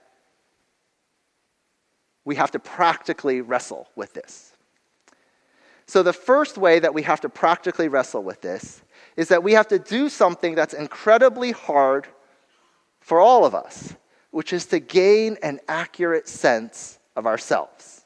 we 2.23 2.35
have 2.35 2.51
to 2.51 2.59
practically 2.59 3.41
wrestle 3.41 3.89
with 3.97 4.13
this. 4.13 4.53
So, 5.87 6.03
the 6.03 6.13
first 6.13 6.57
way 6.57 6.79
that 6.79 6.93
we 6.93 7.01
have 7.01 7.19
to 7.21 7.29
practically 7.29 7.89
wrestle 7.89 8.23
with 8.23 8.39
this 8.39 8.81
is 9.17 9.27
that 9.27 9.43
we 9.43 9.51
have 9.53 9.67
to 9.67 9.79
do 9.79 10.07
something 10.07 10.55
that's 10.55 10.73
incredibly 10.73 11.51
hard 11.51 12.07
for 13.01 13.19
all 13.19 13.43
of 13.43 13.53
us 13.53 13.95
which 14.31 14.53
is 14.53 14.65
to 14.67 14.79
gain 14.79 15.37
an 15.43 15.59
accurate 15.67 16.27
sense 16.27 16.99
of 17.15 17.27
ourselves. 17.27 18.05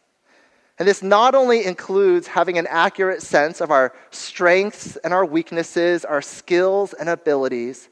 And 0.77 0.87
this 0.87 1.01
not 1.01 1.35
only 1.35 1.63
includes 1.63 2.27
having 2.27 2.57
an 2.57 2.67
accurate 2.69 3.21
sense 3.21 3.61
of 3.61 3.71
our 3.71 3.93
strengths 4.11 4.97
and 4.97 5.13
our 5.13 5.25
weaknesses, 5.25 6.03
our 6.03 6.21
skills 6.21 6.93
and 6.93 7.07
abilities, 7.07 7.87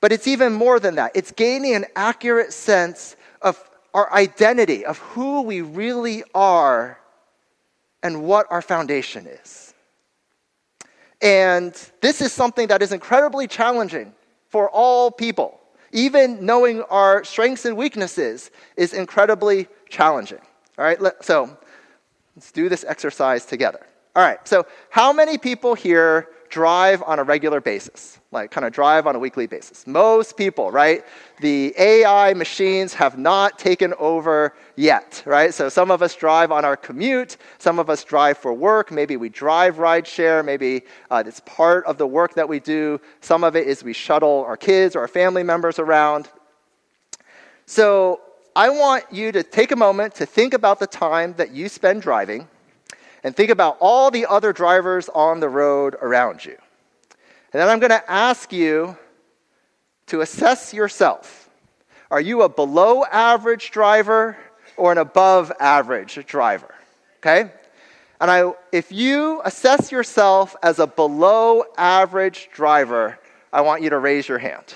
but 0.00 0.12
it's 0.12 0.26
even 0.26 0.52
more 0.52 0.78
than 0.78 0.96
that. 0.96 1.12
It's 1.14 1.30
gaining 1.30 1.74
an 1.74 1.86
accurate 1.96 2.52
sense 2.52 3.16
of 3.40 3.62
our 3.94 4.12
identity, 4.12 4.84
of 4.84 4.98
who 4.98 5.42
we 5.42 5.62
really 5.62 6.24
are 6.34 6.98
and 8.02 8.24
what 8.24 8.46
our 8.50 8.62
foundation 8.62 9.26
is. 9.26 9.72
And 11.22 11.72
this 12.00 12.20
is 12.20 12.32
something 12.32 12.66
that 12.66 12.82
is 12.82 12.92
incredibly 12.92 13.46
challenging 13.46 14.12
for 14.48 14.68
all 14.68 15.10
people. 15.10 15.61
Even 15.92 16.44
knowing 16.44 16.82
our 16.82 17.22
strengths 17.22 17.64
and 17.64 17.76
weaknesses 17.76 18.50
is 18.76 18.94
incredibly 18.94 19.68
challenging. 19.88 20.40
All 20.78 20.84
right, 20.84 20.98
so 21.20 21.56
let's 22.34 22.50
do 22.50 22.68
this 22.68 22.84
exercise 22.84 23.44
together. 23.44 23.86
All 24.16 24.22
right, 24.22 24.46
so 24.48 24.66
how 24.90 25.12
many 25.12 25.38
people 25.38 25.74
here 25.74 26.28
drive 26.52 27.02
on 27.04 27.18
a 27.18 27.24
regular 27.24 27.60
basis? 27.60 28.20
Like, 28.30 28.50
kind 28.50 28.66
of 28.66 28.72
drive 28.72 29.06
on 29.06 29.16
a 29.16 29.18
weekly 29.18 29.46
basis? 29.46 29.86
Most 29.86 30.36
people, 30.36 30.70
right? 30.70 31.04
The 31.40 31.74
AI 31.78 32.34
machines 32.34 32.94
have 32.94 33.18
not 33.18 33.58
taken 33.58 33.94
over 33.98 34.54
yet, 34.76 35.22
right? 35.24 35.52
So, 35.52 35.68
some 35.70 35.90
of 35.90 36.02
us 36.02 36.14
drive 36.14 36.52
on 36.52 36.64
our 36.64 36.76
commute, 36.76 37.38
some 37.58 37.78
of 37.78 37.88
us 37.88 38.04
drive 38.04 38.36
for 38.36 38.52
work, 38.52 38.92
maybe 38.92 39.16
we 39.16 39.30
drive 39.30 39.76
rideshare, 39.76 40.44
maybe 40.44 40.82
uh, 41.10 41.24
it's 41.26 41.40
part 41.40 41.84
of 41.86 41.96
the 41.96 42.06
work 42.06 42.34
that 42.34 42.48
we 42.48 42.60
do. 42.60 43.00
Some 43.22 43.42
of 43.42 43.56
it 43.56 43.66
is 43.66 43.82
we 43.82 43.94
shuttle 43.94 44.44
our 44.46 44.56
kids 44.56 44.94
or 44.94 45.00
our 45.00 45.08
family 45.08 45.42
members 45.42 45.78
around. 45.78 46.28
So, 47.64 48.20
I 48.54 48.68
want 48.68 49.04
you 49.10 49.32
to 49.32 49.42
take 49.42 49.72
a 49.72 49.76
moment 49.76 50.14
to 50.16 50.26
think 50.26 50.52
about 50.52 50.78
the 50.78 50.86
time 50.86 51.32
that 51.38 51.52
you 51.52 51.70
spend 51.70 52.02
driving 52.02 52.46
and 53.22 53.34
think 53.34 53.50
about 53.50 53.76
all 53.80 54.10
the 54.10 54.26
other 54.26 54.52
drivers 54.52 55.08
on 55.08 55.40
the 55.40 55.48
road 55.48 55.96
around 56.00 56.44
you. 56.44 56.56
And 57.52 57.60
then 57.60 57.68
I'm 57.68 57.78
going 57.78 57.90
to 57.90 58.10
ask 58.10 58.52
you 58.52 58.96
to 60.06 60.20
assess 60.20 60.74
yourself. 60.74 61.50
Are 62.10 62.20
you 62.20 62.42
a 62.42 62.48
below 62.48 63.04
average 63.04 63.70
driver 63.70 64.36
or 64.76 64.92
an 64.92 64.98
above 64.98 65.52
average 65.60 66.24
driver? 66.26 66.74
Okay? 67.18 67.50
And 68.20 68.30
I, 68.30 68.52
if 68.70 68.92
you 68.92 69.42
assess 69.44 69.90
yourself 69.90 70.54
as 70.62 70.78
a 70.78 70.86
below 70.86 71.64
average 71.76 72.50
driver, 72.52 73.18
I 73.52 73.62
want 73.62 73.82
you 73.82 73.90
to 73.90 73.98
raise 73.98 74.28
your 74.28 74.38
hand. 74.38 74.74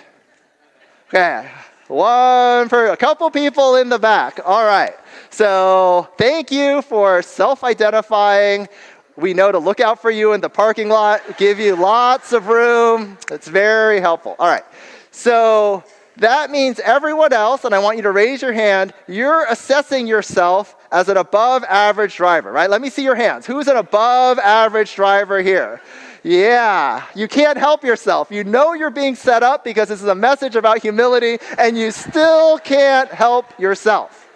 Okay, 1.09 1.49
one 1.89 2.69
for 2.69 2.87
a 2.89 2.97
couple 2.97 3.31
people 3.31 3.77
in 3.77 3.89
the 3.89 3.99
back. 3.99 4.41
All 4.45 4.65
right. 4.65 4.95
So 5.31 6.09
thank 6.19 6.51
you 6.51 6.83
for 6.83 7.23
self 7.23 7.65
identifying. 7.65 8.69
We 9.17 9.33
know 9.33 9.51
to 9.51 9.59
look 9.59 9.81
out 9.81 10.01
for 10.01 10.11
you 10.11 10.35
in 10.35 10.41
the 10.41 10.51
parking 10.51 10.89
lot, 10.89 11.39
give 11.39 11.59
you 11.59 11.75
lots 11.75 12.33
of 12.33 12.49
room. 12.49 13.17
It's 13.31 13.49
very 13.49 14.01
helpful. 14.01 14.37
All 14.39 14.49
right. 14.49 14.65
So 15.11 15.85
that 16.19 16.51
means 16.51 16.81
everyone 16.81 17.33
else, 17.33 17.65
and 17.65 17.75
I 17.75 17.79
want 17.79 17.97
you 17.97 18.03
to 18.05 18.11
raise 18.11 18.43
your 18.43 18.53
hand, 18.53 18.93
you're 19.07 19.47
assessing 19.47 20.07
yourself 20.07 20.77
as 20.91 21.09
an 21.09 21.17
above 21.17 21.65
average 21.65 22.17
driver, 22.17 22.53
right? 22.53 22.71
Let 22.71 22.81
me 22.81 22.91
see 22.91 23.03
your 23.03 23.15
hands. 23.15 23.47
Who's 23.47 23.69
an 23.69 23.77
above 23.77 24.39
average 24.39 24.95
driver 24.95 25.43
here? 25.43 25.81
Yeah, 26.27 27.05
you 27.15 27.29
can't 27.29 27.57
help 27.57 27.85
yourself. 27.85 28.33
You 28.33 28.43
know 28.43 28.73
you're 28.73 28.91
being 28.91 29.15
set 29.15 29.45
up 29.45 29.63
because 29.63 29.89
this 29.89 30.03
is 30.03 30.09
a 30.09 30.15
message 30.17 30.57
about 30.57 30.83
humility, 30.83 31.39
and 31.57 31.79
you 31.79 31.93
still 31.93 32.59
can't 32.59 33.09
help 33.13 33.57
yourself. 33.61 34.29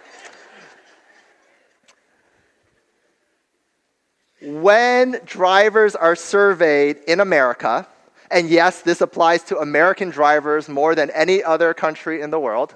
When 4.40 5.20
drivers 5.24 5.96
are 5.96 6.14
surveyed 6.14 6.98
in 7.08 7.18
America, 7.18 7.88
and 8.30 8.48
yes, 8.48 8.82
this 8.82 9.00
applies 9.00 9.42
to 9.44 9.58
American 9.58 10.10
drivers 10.10 10.68
more 10.68 10.94
than 10.94 11.10
any 11.10 11.42
other 11.42 11.74
country 11.74 12.22
in 12.22 12.30
the 12.30 12.38
world, 12.38 12.72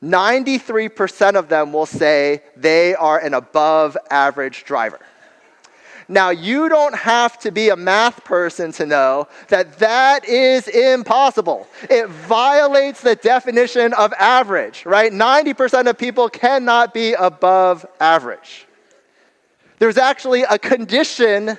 93% 0.00 1.34
of 1.34 1.48
them 1.48 1.72
will 1.72 1.86
say 1.86 2.44
they 2.54 2.94
are 2.94 3.18
an 3.18 3.34
above 3.34 3.96
average 4.12 4.62
driver. 4.62 5.00
Now, 6.08 6.30
you 6.30 6.68
don't 6.68 6.94
have 6.94 7.38
to 7.40 7.50
be 7.50 7.70
a 7.70 7.76
math 7.76 8.24
person 8.24 8.70
to 8.72 8.86
know 8.86 9.26
that 9.48 9.78
that 9.80 10.24
is 10.24 10.68
impossible. 10.68 11.66
It 11.90 12.08
violates 12.08 13.00
the 13.00 13.16
definition 13.16 13.92
of 13.94 14.12
average, 14.12 14.86
right? 14.86 15.12
90% 15.12 15.88
of 15.88 15.98
people 15.98 16.28
cannot 16.28 16.94
be 16.94 17.14
above 17.14 17.84
average. 17.98 18.66
There's 19.78 19.98
actually 19.98 20.42
a 20.42 20.58
condition 20.58 21.58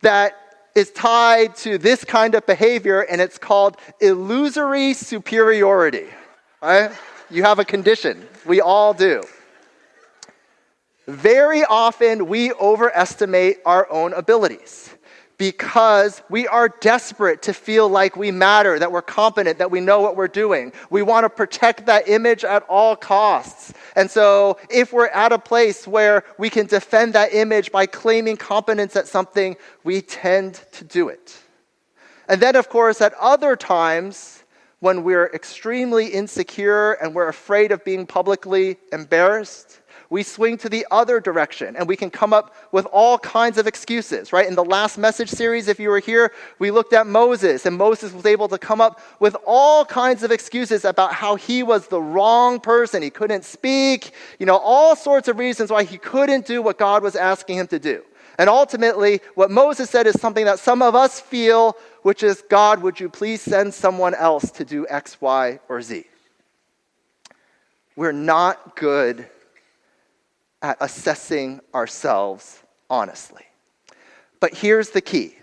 that 0.00 0.34
is 0.74 0.90
tied 0.90 1.54
to 1.56 1.78
this 1.78 2.04
kind 2.04 2.34
of 2.34 2.46
behavior, 2.46 3.02
and 3.02 3.20
it's 3.20 3.38
called 3.38 3.76
illusory 4.00 4.94
superiority, 4.94 6.06
right? 6.62 6.90
You 7.30 7.42
have 7.42 7.58
a 7.58 7.64
condition. 7.64 8.26
We 8.46 8.60
all 8.60 8.94
do. 8.94 9.22
Very 11.06 11.64
often, 11.64 12.26
we 12.26 12.52
overestimate 12.52 13.58
our 13.66 13.90
own 13.90 14.14
abilities 14.14 14.94
because 15.36 16.22
we 16.30 16.46
are 16.46 16.68
desperate 16.80 17.42
to 17.42 17.52
feel 17.52 17.88
like 17.88 18.16
we 18.16 18.30
matter, 18.30 18.78
that 18.78 18.90
we're 18.90 19.02
competent, 19.02 19.58
that 19.58 19.70
we 19.70 19.80
know 19.80 20.00
what 20.00 20.16
we're 20.16 20.28
doing. 20.28 20.72
We 20.90 21.02
want 21.02 21.24
to 21.24 21.28
protect 21.28 21.86
that 21.86 22.08
image 22.08 22.44
at 22.44 22.62
all 22.68 22.96
costs. 22.96 23.74
And 23.96 24.10
so, 24.10 24.58
if 24.70 24.92
we're 24.92 25.08
at 25.08 25.32
a 25.32 25.38
place 25.38 25.86
where 25.86 26.24
we 26.38 26.48
can 26.48 26.66
defend 26.66 27.12
that 27.14 27.34
image 27.34 27.72
by 27.72 27.86
claiming 27.86 28.36
competence 28.36 28.96
at 28.96 29.08
something, 29.08 29.56
we 29.82 30.00
tend 30.00 30.60
to 30.72 30.84
do 30.84 31.08
it. 31.08 31.36
And 32.28 32.40
then, 32.40 32.56
of 32.56 32.68
course, 32.68 33.00
at 33.00 33.12
other 33.20 33.56
times, 33.56 34.44
when 34.80 35.02
we're 35.02 35.26
extremely 35.26 36.06
insecure 36.06 36.92
and 36.92 37.14
we're 37.14 37.28
afraid 37.28 37.72
of 37.72 37.84
being 37.84 38.06
publicly 38.06 38.76
embarrassed, 38.92 39.80
we 40.14 40.22
swing 40.22 40.56
to 40.56 40.68
the 40.68 40.86
other 40.92 41.18
direction 41.18 41.74
and 41.74 41.88
we 41.88 41.96
can 41.96 42.08
come 42.08 42.32
up 42.32 42.54
with 42.70 42.86
all 42.92 43.18
kinds 43.18 43.58
of 43.58 43.66
excuses, 43.66 44.32
right? 44.32 44.46
In 44.46 44.54
the 44.54 44.64
last 44.64 44.96
message 44.96 45.28
series, 45.28 45.66
if 45.66 45.80
you 45.80 45.88
were 45.88 45.98
here, 45.98 46.30
we 46.60 46.70
looked 46.70 46.92
at 46.92 47.08
Moses, 47.08 47.66
and 47.66 47.76
Moses 47.76 48.12
was 48.12 48.24
able 48.24 48.46
to 48.46 48.56
come 48.56 48.80
up 48.80 49.00
with 49.18 49.36
all 49.44 49.84
kinds 49.84 50.22
of 50.22 50.30
excuses 50.30 50.84
about 50.84 51.12
how 51.12 51.34
he 51.34 51.64
was 51.64 51.88
the 51.88 52.00
wrong 52.00 52.60
person. 52.60 53.02
He 53.02 53.10
couldn't 53.10 53.44
speak, 53.44 54.12
you 54.38 54.46
know, 54.46 54.56
all 54.56 54.94
sorts 54.94 55.26
of 55.26 55.36
reasons 55.36 55.72
why 55.72 55.82
he 55.82 55.98
couldn't 55.98 56.46
do 56.46 56.62
what 56.62 56.78
God 56.78 57.02
was 57.02 57.16
asking 57.16 57.58
him 57.58 57.66
to 57.66 57.80
do. 57.80 58.04
And 58.38 58.48
ultimately, 58.48 59.20
what 59.34 59.50
Moses 59.50 59.90
said 59.90 60.06
is 60.06 60.20
something 60.20 60.44
that 60.44 60.60
some 60.60 60.80
of 60.80 60.94
us 60.94 61.18
feel, 61.18 61.76
which 62.02 62.22
is 62.22 62.40
God, 62.48 62.82
would 62.82 63.00
you 63.00 63.08
please 63.08 63.42
send 63.42 63.74
someone 63.74 64.14
else 64.14 64.52
to 64.52 64.64
do 64.64 64.86
X, 64.88 65.20
Y, 65.20 65.58
or 65.68 65.82
Z? 65.82 66.04
We're 67.96 68.12
not 68.12 68.76
good 68.76 69.28
at 70.64 70.78
assessing 70.80 71.60
ourselves 71.74 72.62
honestly. 72.88 73.44
But 74.40 74.54
here's 74.54 74.90
the 74.90 75.02
key 75.02 75.36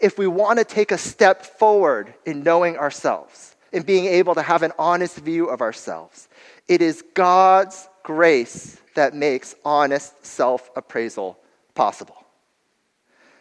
if 0.00 0.18
we 0.18 0.26
want 0.26 0.58
to 0.58 0.64
take 0.64 0.90
a 0.90 0.98
step 0.98 1.44
forward 1.44 2.14
in 2.24 2.42
knowing 2.42 2.78
ourselves, 2.78 3.54
in 3.70 3.82
being 3.82 4.06
able 4.06 4.34
to 4.34 4.42
have 4.42 4.62
an 4.62 4.72
honest 4.78 5.18
view 5.18 5.48
of 5.48 5.60
ourselves, 5.60 6.26
it 6.68 6.80
is 6.80 7.04
God's 7.12 7.86
grace 8.02 8.80
that 8.94 9.14
makes 9.14 9.54
honest 9.62 10.24
self 10.24 10.70
appraisal 10.74 11.38
possible. 11.74 12.24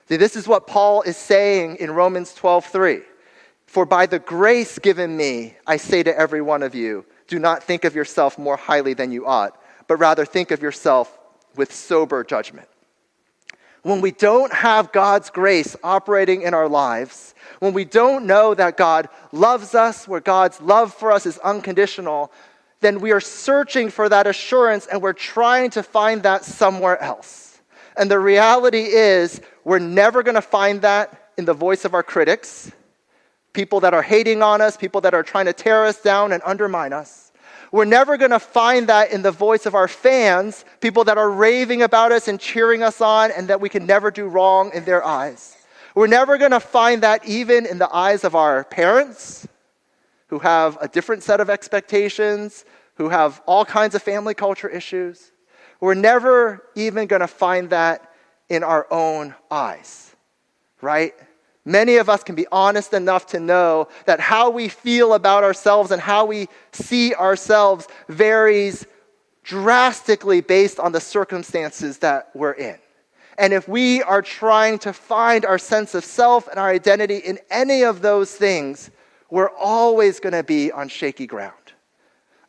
See, 0.10 0.18
this 0.18 0.36
is 0.36 0.50
what 0.50 0.68
Paul 0.68 1.02
is 1.04 1.16
saying 1.16 1.78
in 1.78 1.92
Romans 1.92 2.34
12 2.34 2.66
3. 2.66 3.02
For 3.68 3.86
by 3.86 4.06
the 4.06 4.20
grace 4.20 4.80
given 4.80 5.16
me, 5.16 5.56
I 5.66 5.78
say 5.78 6.04
to 6.04 6.18
every 6.18 6.42
one 6.42 6.62
of 6.62 6.76
you, 6.76 7.06
do 7.28 7.40
not 7.40 7.64
think 7.64 7.86
of 7.86 7.96
yourself 7.96 8.38
more 8.38 8.58
highly 8.58 8.94
than 8.94 9.14
you 9.14 9.26
ought, 9.26 9.58
but 9.88 9.96
rather 9.96 10.26
think 10.26 10.52
of 10.52 10.62
yourself 10.62 11.18
with 11.56 11.74
sober 11.74 12.24
judgment. 12.24 12.68
When 13.84 14.02
we 14.02 14.12
don't 14.12 14.54
have 14.54 14.92
God's 14.92 15.30
grace 15.30 15.76
operating 15.84 16.44
in 16.44 16.54
our 16.54 16.70
lives, 16.70 17.34
when 17.60 17.74
we 17.74 17.84
don't 17.84 18.26
know 18.26 18.54
that 18.54 18.78
God 18.78 19.10
loves 19.32 19.74
us, 19.74 20.08
where 20.08 20.20
God's 20.20 20.62
love 20.62 20.94
for 20.94 21.12
us 21.12 21.26
is 21.26 21.40
unconditional, 21.40 22.32
then 22.82 23.00
we 23.00 23.12
are 23.12 23.20
searching 23.20 23.90
for 23.90 24.10
that 24.10 24.28
assurance 24.28 24.88
and 24.88 25.02
we're 25.02 25.14
trying 25.14 25.72
to 25.72 25.84
find 25.84 26.24
that 26.24 26.46
somewhere 26.46 27.02
else. 27.02 27.60
And 27.98 28.10
the 28.10 28.20
reality 28.20 28.86
is, 28.86 29.42
we're 29.64 29.80
never 29.80 30.24
going 30.24 30.36
to 30.36 30.42
find 30.42 30.82
that 30.82 31.30
in 31.38 31.46
the 31.46 31.54
voice 31.54 31.86
of 31.86 31.94
our 31.94 32.04
critics, 32.04 32.72
people 33.54 33.80
that 33.82 33.94
are 33.94 34.02
hating 34.02 34.42
on 34.42 34.62
us, 34.62 34.78
people 34.78 35.02
that 35.02 35.14
are 35.14 35.24
trying 35.24 35.46
to 35.46 35.54
tear 35.54 35.86
us 35.86 36.02
down 36.02 36.32
and 36.32 36.42
undermine 36.46 36.94
us. 36.94 37.31
We're 37.72 37.86
never 37.86 38.18
going 38.18 38.32
to 38.32 38.40
find 38.40 38.88
that 38.88 39.12
in 39.12 39.22
the 39.22 39.32
voice 39.32 39.66
of 39.66 39.76
our 39.76 39.88
fans, 39.88 40.66
people 40.82 41.06
that 41.06 41.18
are 41.18 41.30
raving 41.30 41.82
about 41.82 42.12
us 42.12 42.28
and 42.28 42.40
cheering 42.40 42.84
us 42.84 43.00
on, 43.00 43.32
and 43.32 43.48
that 43.48 43.62
we 43.62 43.70
can 43.70 43.86
never 43.86 44.12
do 44.12 44.28
wrong 44.28 44.72
in 44.74 44.84
their 44.84 45.04
eyes. 45.04 45.56
We're 45.96 46.08
never 46.08 46.38
going 46.38 46.52
to 46.52 46.60
find 46.60 47.04
that 47.04 47.26
even 47.26 47.66
in 47.66 47.78
the 47.78 47.94
eyes 47.94 48.24
of 48.24 48.36
our 48.36 48.66
parents, 48.66 49.48
who 50.28 50.40
have 50.40 50.78
a 50.82 50.88
different 50.88 51.24
set 51.24 51.42
of 51.42 51.50
expectations, 51.50 52.64
who 52.96 53.10
have 53.10 53.42
all 53.46 53.66
kinds 53.66 53.96
of 53.96 54.02
family 54.02 54.34
culture 54.34 54.70
issues. 54.70 55.32
We're 55.80 55.94
never 55.94 56.64
even 56.76 57.08
going 57.08 57.20
to 57.20 57.28
find 57.28 57.70
that 57.72 58.14
in 58.48 58.64
our 58.64 58.88
own 58.92 59.36
eyes, 59.50 60.16
right? 60.82 61.14
Many 61.66 61.98
of 61.98 62.10
us 62.10 62.24
can 62.24 62.36
be 62.36 62.48
honest 62.52 62.94
enough 62.94 63.28
to 63.28 63.40
know 63.40 63.88
that 64.06 64.20
how 64.20 64.50
we 64.50 64.68
feel 64.68 65.14
about 65.14 65.44
ourselves 65.44 65.92
and 65.92 66.02
how 66.02 66.26
we 66.26 66.48
see 66.72 67.14
ourselves 67.14 67.88
varies 68.08 68.86
drastically 69.44 70.42
based 70.42 70.80
on 70.80 70.92
the 70.92 71.00
circumstances 71.00 72.00
that 72.00 72.30
we're 72.34 72.54
in. 72.54 72.78
And 73.38 73.54
if 73.54 73.68
we 73.68 74.04
are 74.04 74.22
trying 74.22 74.80
to 74.80 74.94
find 74.94 75.46
our 75.46 75.58
sense 75.58 75.96
of 75.96 76.04
self 76.04 76.48
and 76.48 76.60
our 76.60 76.70
identity 76.70 77.18
in 77.18 77.40
any 77.50 77.84
of 77.84 78.02
those 78.02 78.34
things, 78.36 78.92
we're 79.30 79.50
always 79.52 80.20
going 80.20 80.34
to 80.34 80.44
be 80.44 80.72
on 80.72 80.90
shaky 80.90 81.26
ground 81.26 81.54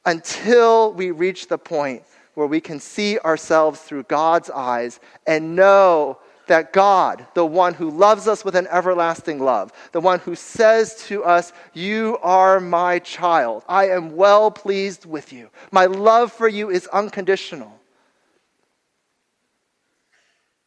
until 0.04 0.92
we 0.92 1.10
reach 1.10 1.48
the 1.48 1.58
point 1.58 2.02
where 2.34 2.46
we 2.46 2.60
can 2.60 2.80
see 2.80 3.18
ourselves 3.20 3.80
through 3.80 4.02
God's 4.04 4.50
eyes 4.50 5.00
and 5.26 5.54
know 5.54 6.18
that 6.46 6.72
God, 6.72 7.26
the 7.34 7.46
one 7.46 7.74
who 7.74 7.90
loves 7.90 8.28
us 8.28 8.44
with 8.44 8.56
an 8.56 8.66
everlasting 8.68 9.38
love, 9.38 9.72
the 9.92 10.00
one 10.00 10.18
who 10.20 10.34
says 10.34 10.96
to 11.06 11.24
us, 11.24 11.52
You 11.72 12.18
are 12.22 12.60
my 12.60 12.98
child, 12.98 13.64
I 13.68 13.88
am 13.88 14.16
well 14.16 14.50
pleased 14.50 15.06
with 15.06 15.32
you, 15.32 15.50
my 15.70 15.86
love 15.86 16.32
for 16.32 16.48
you 16.48 16.70
is 16.70 16.86
unconditional. 16.88 17.78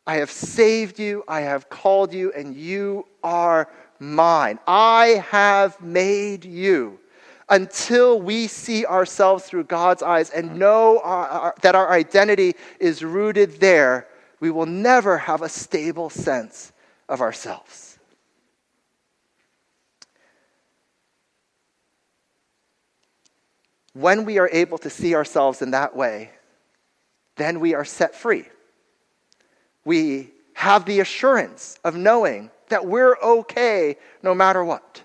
I 0.08 0.18
have 0.18 0.30
saved 0.30 1.00
you, 1.00 1.24
I 1.28 1.42
have 1.42 1.70
called 1.70 2.14
you, 2.14 2.32
and 2.34 2.56
you 2.56 3.08
are 3.24 3.68
mine. 4.00 4.60
I 4.68 5.24
have 5.30 5.82
made 5.82 6.46
you 6.46 7.00
until 7.50 8.22
we 8.22 8.48
see 8.48 8.86
ourselves 8.86 9.46
through 9.46 9.64
God's 9.66 10.04
eyes 10.04 10.30
and 10.32 10.58
know 10.58 11.00
our, 11.04 11.28
our, 11.28 11.56
that 11.62 11.76
our 11.76 11.92
identity 11.92 12.56
is 12.80 13.04
rooted 13.04 13.60
there, 13.60 14.08
we 14.40 14.52
will 14.52 14.66
never 14.66 15.18
have 15.18 15.42
a 15.42 15.50
stable 15.50 16.10
sense 16.10 16.72
of 17.08 17.22
ourselves. 17.22 17.98
When 23.94 24.26
we 24.26 24.40
are 24.40 24.50
able 24.52 24.78
to 24.80 24.90
see 24.90 25.16
ourselves 25.16 25.62
in 25.62 25.72
that 25.72 25.96
way, 25.96 26.32
then 27.38 27.60
we 27.60 27.74
are 27.74 27.86
set 27.86 28.14
free. 28.14 28.46
We 29.86 30.32
have 30.54 30.86
the 30.86 31.00
assurance 31.00 31.80
of 31.84 31.96
knowing 31.96 32.52
that 32.70 32.86
we're 32.86 33.16
okay 33.22 33.98
no 34.22 34.36
matter 34.36 34.66
what. 34.66 35.02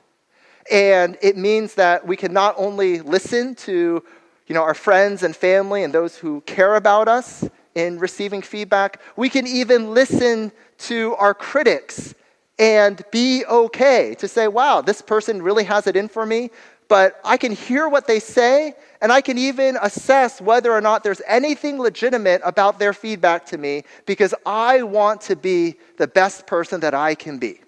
And 0.70 1.18
it 1.22 1.36
means 1.36 1.74
that 1.74 2.06
we 2.06 2.16
can 2.16 2.32
not 2.32 2.54
only 2.56 3.00
listen 3.00 3.54
to 3.56 4.02
you 4.46 4.54
know, 4.54 4.62
our 4.62 4.74
friends 4.74 5.22
and 5.22 5.36
family 5.36 5.84
and 5.84 5.94
those 5.94 6.16
who 6.16 6.40
care 6.40 6.74
about 6.74 7.06
us 7.06 7.48
in 7.74 7.98
receiving 7.98 8.42
feedback, 8.42 9.00
we 9.16 9.28
can 9.28 9.46
even 9.46 9.94
listen 9.94 10.52
to 10.78 11.14
our 11.16 11.34
critics 11.34 12.14
and 12.58 13.02
be 13.10 13.44
okay 13.46 14.14
to 14.16 14.28
say, 14.28 14.48
wow, 14.48 14.80
this 14.80 15.00
person 15.00 15.42
really 15.42 15.64
has 15.64 15.86
it 15.86 15.96
in 15.96 16.08
for 16.08 16.26
me. 16.26 16.50
But 16.88 17.20
I 17.24 17.36
can 17.36 17.52
hear 17.52 17.88
what 17.88 18.08
they 18.08 18.18
say, 18.18 18.74
and 19.00 19.12
I 19.12 19.20
can 19.20 19.38
even 19.38 19.78
assess 19.80 20.40
whether 20.40 20.72
or 20.72 20.80
not 20.80 21.04
there's 21.04 21.22
anything 21.26 21.78
legitimate 21.78 22.42
about 22.44 22.80
their 22.80 22.92
feedback 22.92 23.46
to 23.46 23.58
me 23.58 23.84
because 24.06 24.34
I 24.44 24.82
want 24.82 25.20
to 25.22 25.36
be 25.36 25.76
the 25.98 26.08
best 26.08 26.48
person 26.48 26.80
that 26.80 26.92
I 26.92 27.14
can 27.14 27.38
be. 27.38 27.60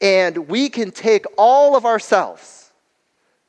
And 0.00 0.48
we 0.48 0.68
can 0.68 0.92
take 0.92 1.24
all 1.36 1.74
of 1.74 1.84
ourselves. 1.84 2.65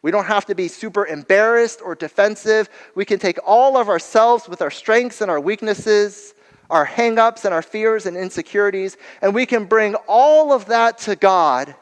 We 0.01 0.11
don't 0.11 0.25
have 0.25 0.45
to 0.45 0.55
be 0.55 0.67
super 0.67 1.05
embarrassed 1.05 1.81
or 1.83 1.95
defensive. 1.95 2.69
We 2.95 3.05
can 3.05 3.19
take 3.19 3.39
all 3.45 3.77
of 3.77 3.89
ourselves 3.89 4.47
with 4.47 4.61
our 4.61 4.71
strengths 4.71 5.21
and 5.21 5.31
our 5.31 5.39
weaknesses, 5.39 6.33
our 6.69 6.85
hangups 6.85 7.45
and 7.45 7.53
our 7.53 7.61
fears 7.61 8.05
and 8.05 8.15
insecurities, 8.15 8.97
and 9.21 9.33
we 9.33 9.45
can 9.45 9.65
bring 9.65 9.95
all 10.07 10.51
of 10.53 10.65
that 10.65 10.97
to 10.99 11.15
God, 11.15 11.75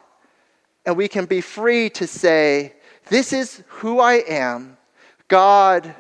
and 0.86 0.96
we 0.96 1.08
can 1.08 1.26
be 1.26 1.42
free 1.42 1.90
to 1.92 2.08
say, 2.08 2.74
This 3.08 3.34
is 3.34 3.64
who 3.68 4.00
I 4.00 4.24
am. 4.28 4.78
God, 5.28 5.94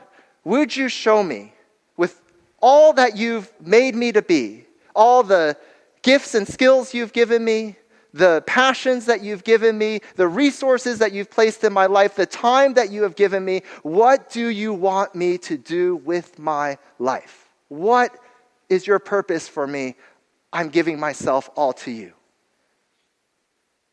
would 0.44 0.76
you 0.76 0.88
show 0.88 1.24
me 1.24 1.54
with 1.98 2.22
all 2.62 2.94
that 2.94 3.18
you've 3.18 3.52
made 3.60 3.96
me 3.96 4.12
to 4.12 4.22
be, 4.22 4.66
all 4.96 5.24
the 5.24 5.58
gifts 6.04 6.36
and 6.36 6.48
skills 6.48 6.94
you've 6.94 7.14
given 7.14 7.44
me, 7.44 7.76
the 8.16 8.42
passions 8.48 9.08
that 9.08 9.22
you've 9.22 9.44
given 9.44 9.78
me, 9.78 10.00
the 10.16 10.28
resources 10.28 11.00
that 11.00 11.12
you've 11.12 11.30
placed 11.30 11.66
in 11.66 11.74
my 11.74 11.86
life, 11.86 12.16
the 12.16 12.26
time 12.26 12.74
that 12.76 12.90
you 12.90 13.04
have 13.04 13.18
given 13.18 13.44
me. 13.44 13.62
What 13.84 14.30
do 14.30 14.48
you 14.48 14.74
want 14.74 15.16
me 15.16 15.38
to 15.40 15.58
do 15.58 15.98
with 15.98 16.40
my 16.40 16.78
life? 16.98 17.50
What 17.68 18.18
is 18.70 18.88
your 18.88 19.00
purpose 19.00 19.50
for 19.50 19.68
me? 19.68 19.96
I'm 20.54 20.70
giving 20.70 20.98
myself 20.98 21.50
all 21.58 21.74
to 21.74 21.92
you. 21.92 22.14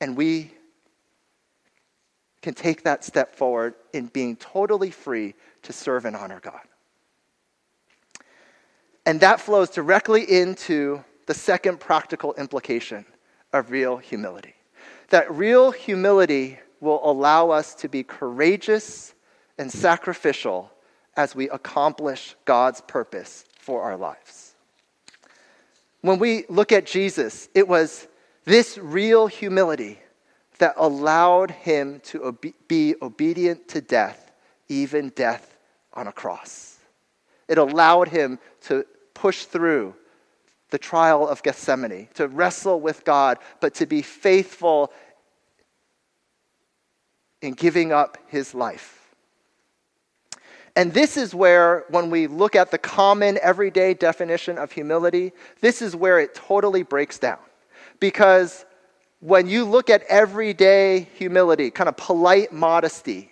And 0.00 0.16
we 0.16 0.52
can 2.42 2.54
take 2.54 2.85
that 2.85 3.04
step 3.04 3.35
forward 3.35 3.74
in 3.92 4.06
being 4.06 4.37
totally 4.37 4.92
free 4.92 5.35
to 5.62 5.72
serve 5.72 6.04
and 6.04 6.14
honor 6.14 6.38
God. 6.40 6.61
And 9.04 9.18
that 9.18 9.40
flows 9.40 9.70
directly 9.70 10.22
into 10.22 11.02
the 11.26 11.35
second 11.35 11.80
practical 11.80 12.35
implication 12.35 13.04
of 13.53 13.71
real 13.71 13.97
humility. 13.97 14.55
That 15.11 15.31
real 15.31 15.71
humility 15.71 16.59
will 16.81 17.01
allow 17.03 17.51
us 17.51 17.75
to 17.77 17.88
be 17.88 18.03
courageous 18.03 19.15
and 19.59 19.71
sacrificial 19.71 20.71
as 21.17 21.35
we 21.35 21.49
accomplish 21.51 22.35
God's 22.45 22.81
purpose 22.81 23.45
for 23.59 23.83
our 23.83 23.97
lives. 23.97 24.55
When 26.01 26.19
we 26.19 26.45
look 26.49 26.73
at 26.73 26.87
Jesus, 26.87 27.49
it 27.55 27.69
was 27.69 28.09
this 28.45 28.79
real 28.79 29.27
humility 29.27 30.01
that 30.59 30.75
allowed 30.77 31.51
him 31.51 32.01
to 32.05 32.37
be 32.69 32.95
obedient 33.01 33.69
to 33.69 33.81
death, 33.81 34.33
even 34.69 35.11
death 35.11 35.57
on 35.93 36.07
a 36.07 36.12
cross. 36.12 36.79
It 37.49 37.59
allowed 37.59 38.09
him 38.09 38.38
to 38.62 38.87
push 39.15 39.45
through 39.45 39.95
the 40.72 40.78
trial 40.78 41.28
of 41.28 41.42
Gethsemane, 41.42 42.08
to 42.14 42.26
wrestle 42.26 42.80
with 42.80 43.04
God, 43.04 43.38
but 43.61 43.74
to 43.74 43.87
be 43.87 44.00
faithful 44.00 44.90
in 47.42 47.52
giving 47.52 47.92
up 47.92 48.16
his 48.28 48.54
life. 48.54 49.14
And 50.74 50.94
this 50.94 51.18
is 51.18 51.35
where, 51.35 51.85
when 51.90 52.08
we 52.08 52.26
look 52.26 52.56
at 52.56 52.70
the 52.70 52.78
common 52.78 53.38
everyday 53.42 53.92
definition 53.92 54.56
of 54.56 54.72
humility, 54.72 55.32
this 55.61 55.82
is 55.82 55.94
where 55.94 56.18
it 56.18 56.35
totally 56.35 56.82
breaks 56.82 57.18
down. 57.18 57.38
Because 58.00 58.64
when 59.20 59.46
you 59.46 59.66
look 59.66 59.90
at 59.90 60.02
everyday 60.04 61.00
humility, 61.16 61.70
kind 61.70 61.88
of 61.88 61.98
polite 61.98 62.50
modesty, 62.50 63.30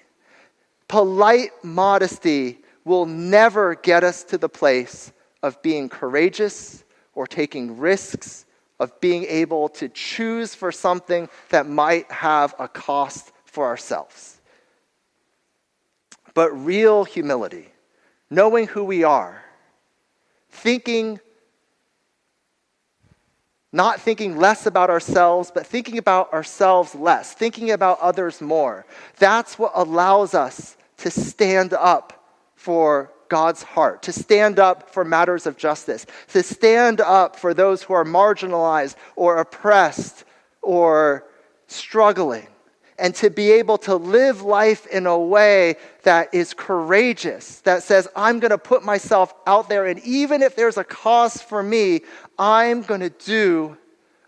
polite 0.88 1.53
modesty 1.62 2.59
will 2.85 3.07
never 3.07 3.76
get 3.76 4.05
us 4.05 4.24
to 4.24 4.37
the 4.37 4.48
place 4.48 5.11
of 5.42 5.61
being 5.62 5.88
courageous 5.88 6.85
or 7.21 7.27
taking 7.27 7.77
risks, 7.77 8.47
of 8.79 8.99
being 8.99 9.25
able 9.25 9.69
to 9.69 9.91
choose 9.91 10.55
for 10.55 10.73
something 10.73 11.29
that 11.51 11.69
might 11.69 12.11
have 12.11 12.55
a 12.59 12.67
cost 12.67 13.31
for 13.45 13.67
ourselves. 13.67 14.41
But 16.33 16.51
real 16.53 17.05
humility, 17.05 17.69
knowing 18.31 18.67
who 18.69 18.85
we 18.85 19.05
are, 19.05 19.45
thinking, 20.49 21.21
not 23.71 24.01
thinking 24.01 24.39
less 24.39 24.65
about 24.65 24.89
ourselves, 24.89 25.53
but 25.55 25.67
thinking 25.67 25.99
about 25.99 26.33
ourselves 26.33 26.95
less, 26.95 27.35
thinking 27.35 27.71
about 27.71 28.01
others 28.01 28.41
more, 28.41 28.87
that's 29.19 29.59
what 29.59 29.73
allows 29.75 30.33
us 30.33 30.75
to 30.97 31.11
stand 31.11 31.75
up 31.75 32.25
for 32.55 33.13
God's 33.31 33.62
heart, 33.62 34.03
to 34.03 34.12
stand 34.12 34.59
up 34.59 34.90
for 34.90 35.05
matters 35.05 35.47
of 35.47 35.57
justice, 35.57 36.05
to 36.29 36.43
stand 36.43 37.01
up 37.01 37.37
for 37.37 37.55
those 37.55 37.83
who 37.83 37.95
are 37.95 38.05
marginalized 38.05 38.97
or 39.16 39.38
oppressed 39.38 40.25
or 40.61 41.25
struggling, 41.66 42.49
and 42.99 43.14
to 43.14 43.31
be 43.31 43.53
able 43.53 43.79
to 43.79 43.97
live 43.97 44.43
life 44.43 44.87
in 44.88 45.07
a 45.07 45.19
way 45.19 45.77
that 46.03 46.35
is 46.35 46.53
courageous, 46.53 47.61
that 47.61 47.83
says, 47.83 48.07
I'm 48.14 48.40
going 48.40 48.51
to 48.51 48.59
put 48.59 48.85
myself 48.85 49.33
out 49.47 49.71
there, 49.71 49.87
and 49.87 49.99
even 50.01 50.43
if 50.43 50.55
there's 50.55 50.77
a 50.77 50.85
cost 50.85 51.49
for 51.49 51.62
me, 51.62 52.03
I'm 52.38 52.83
going 52.83 53.01
to 53.01 53.09
do 53.09 53.79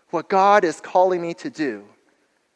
what 0.09 0.29
God 0.29 0.63
is 0.63 0.81
calling 0.81 1.21
me 1.21 1.35
to 1.35 1.49
do. 1.51 1.83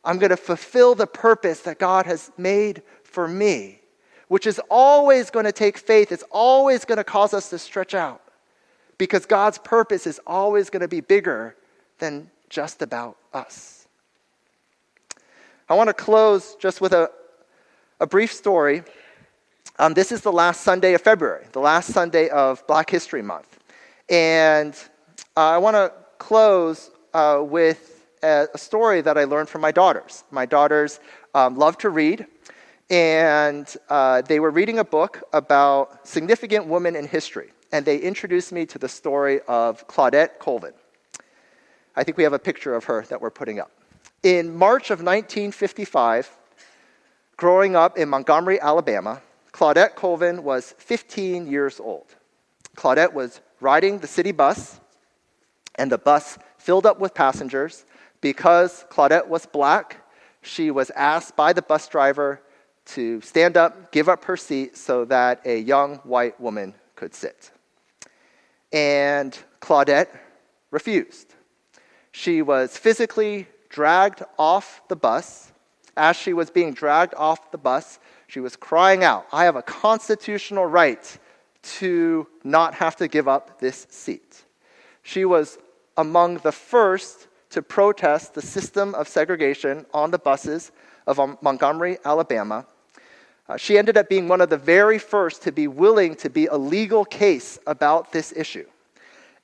I'm 0.03 0.17
going 0.17 0.29
to 0.29 0.37
fulfill 0.37 0.95
the 0.95 1.05
purpose 1.05 1.59
that 1.61 1.79
God 1.79 2.05
has 2.05 2.31
made 2.37 2.81
for 3.03 3.27
me 3.27 3.81
which 4.27 4.45
is 4.45 4.59
always 4.69 5.29
going 5.29 5.45
to 5.45 5.51
take 5.51 5.77
faith. 5.77 6.11
It's 6.11 6.23
always 6.31 6.85
going 6.85 6.97
to 6.97 7.03
cause 7.03 7.33
us 7.33 7.49
to 7.51 7.59
stretch 7.59 7.93
out 7.93 8.21
because 8.97 9.25
God's 9.25 9.57
purpose 9.57 10.07
is 10.07 10.19
always 10.25 10.69
going 10.69 10.81
to 10.81 10.87
be 10.87 11.01
bigger 11.01 11.55
than 11.99 12.29
just 12.49 12.81
about 12.81 13.17
us. 13.33 13.87
I 15.69 15.75
want 15.75 15.89
to 15.89 15.93
close 15.93 16.55
just 16.55 16.79
with 16.79 16.93
a, 16.93 17.09
a 17.99 18.07
brief 18.07 18.31
story. 18.31 18.83
Um, 19.79 19.93
this 19.93 20.11
is 20.11 20.21
the 20.21 20.31
last 20.31 20.61
Sunday 20.61 20.93
of 20.93 21.01
February, 21.01 21.45
the 21.51 21.59
last 21.59 21.91
Sunday 21.91 22.29
of 22.29 22.65
Black 22.67 22.89
History 22.89 23.21
Month. 23.21 23.59
And 24.09 24.73
uh, 25.35 25.41
I 25.49 25.57
want 25.57 25.75
to 25.75 25.91
close 26.17 26.89
uh, 27.13 27.41
with 27.43 28.05
a, 28.23 28.47
a, 28.53 28.57
story 28.57 29.01
that 29.01 29.17
I 29.17 29.25
learned 29.25 29.49
from 29.49 29.61
my 29.61 29.71
daughters. 29.71 30.23
My 30.31 30.45
daughters 30.45 30.99
um, 31.35 31.57
love 31.57 31.77
to 31.79 31.89
read, 31.89 32.25
and 32.89 33.75
uh, 33.89 34.21
they 34.21 34.39
were 34.39 34.51
reading 34.51 34.79
a 34.79 34.83
book 34.83 35.23
about 35.33 36.07
significant 36.07 36.67
women 36.67 36.95
in 36.95 37.05
history. 37.05 37.51
And 37.71 37.85
they 37.85 37.97
introduced 37.97 38.53
me 38.53 38.65
to 38.67 38.79
the 38.79 38.87
story 38.87 39.41
of 39.47 39.87
Claudette 39.87 40.39
Colvin. 40.39 40.73
I 41.95 42.03
think 42.03 42.15
we 42.15 42.23
have 42.23 42.33
a 42.33 42.39
picture 42.39 42.75
of 42.75 42.85
her 42.85 43.03
that 43.09 43.19
we're 43.19 43.31
putting 43.31 43.59
up. 43.59 43.71
In 44.23 44.55
March 44.55 44.89
of 44.89 44.99
1955, 44.99 46.29
growing 47.35 47.75
up 47.75 47.97
in 47.97 48.07
Montgomery, 48.07 48.59
Alabama, 48.61 49.21
Claudette 49.51 49.95
Colvin 49.95 50.43
was 50.43 50.73
15 50.77 51.47
years 51.47 51.79
old. 51.79 52.05
Claudette 52.75 53.13
was 53.13 53.41
riding 53.59 53.99
the 53.99 54.07
city 54.07 54.31
bus, 54.31 54.79
and 55.75 55.91
the 55.91 55.97
bus 55.97 56.37
filled 56.57 56.85
up 56.85 56.99
with 56.99 57.13
passengers. 57.13 57.85
Because 58.21 58.85
Claudette 58.89 59.27
was 59.27 59.45
black, 59.45 59.97
she 60.41 60.71
was 60.71 60.89
asked 60.91 61.35
by 61.35 61.53
the 61.53 61.61
bus 61.61 61.87
driver 61.87 62.41
to 62.87 63.21
stand 63.21 63.57
up, 63.57 63.91
give 63.91 64.09
up 64.09 64.25
her 64.25 64.37
seat 64.37 64.77
so 64.77 65.05
that 65.05 65.41
a 65.45 65.59
young 65.59 65.97
white 65.97 66.39
woman 66.39 66.73
could 66.95 67.13
sit. 67.13 67.51
And 68.71 69.37
Claudette 69.61 70.09
refused. 70.71 71.33
She 72.11 72.41
was 72.41 72.77
physically 72.77 73.47
dragged 73.69 74.23
off 74.39 74.81
the 74.87 74.95
bus. 74.95 75.51
As 75.95 76.15
she 76.15 76.33
was 76.33 76.49
being 76.49 76.73
dragged 76.73 77.13
off 77.15 77.51
the 77.51 77.57
bus, 77.57 77.99
she 78.27 78.39
was 78.39 78.55
crying 78.55 79.03
out, 79.03 79.25
I 79.31 79.45
have 79.45 79.55
a 79.55 79.61
constitutional 79.61 80.65
right 80.65 81.19
to 81.79 82.27
not 82.43 82.73
have 82.75 82.95
to 82.97 83.07
give 83.07 83.27
up 83.27 83.59
this 83.59 83.87
seat. 83.89 84.43
She 85.01 85.25
was 85.25 85.57
among 85.95 86.37
the 86.39 86.51
first 86.51 87.27
to 87.49 87.61
protest 87.61 88.33
the 88.33 88.41
system 88.41 88.93
of 88.95 89.07
segregation 89.07 89.85
on 89.93 90.11
the 90.11 90.19
buses 90.19 90.71
of 91.07 91.19
Montgomery, 91.41 91.97
Alabama. 92.03 92.65
Uh, 93.49 93.55
she 93.55 93.77
ended 93.77 93.95
up 93.97 94.09
being 94.09 94.27
one 94.27 94.41
of 94.41 94.49
the 94.49 94.57
very 94.57 94.99
first 94.99 95.41
to 95.43 95.51
be 95.51 95.67
willing 95.67 96.15
to 96.15 96.29
be 96.29 96.47
a 96.47 96.57
legal 96.57 97.05
case 97.05 97.57
about 97.65 98.11
this 98.11 98.33
issue. 98.35 98.65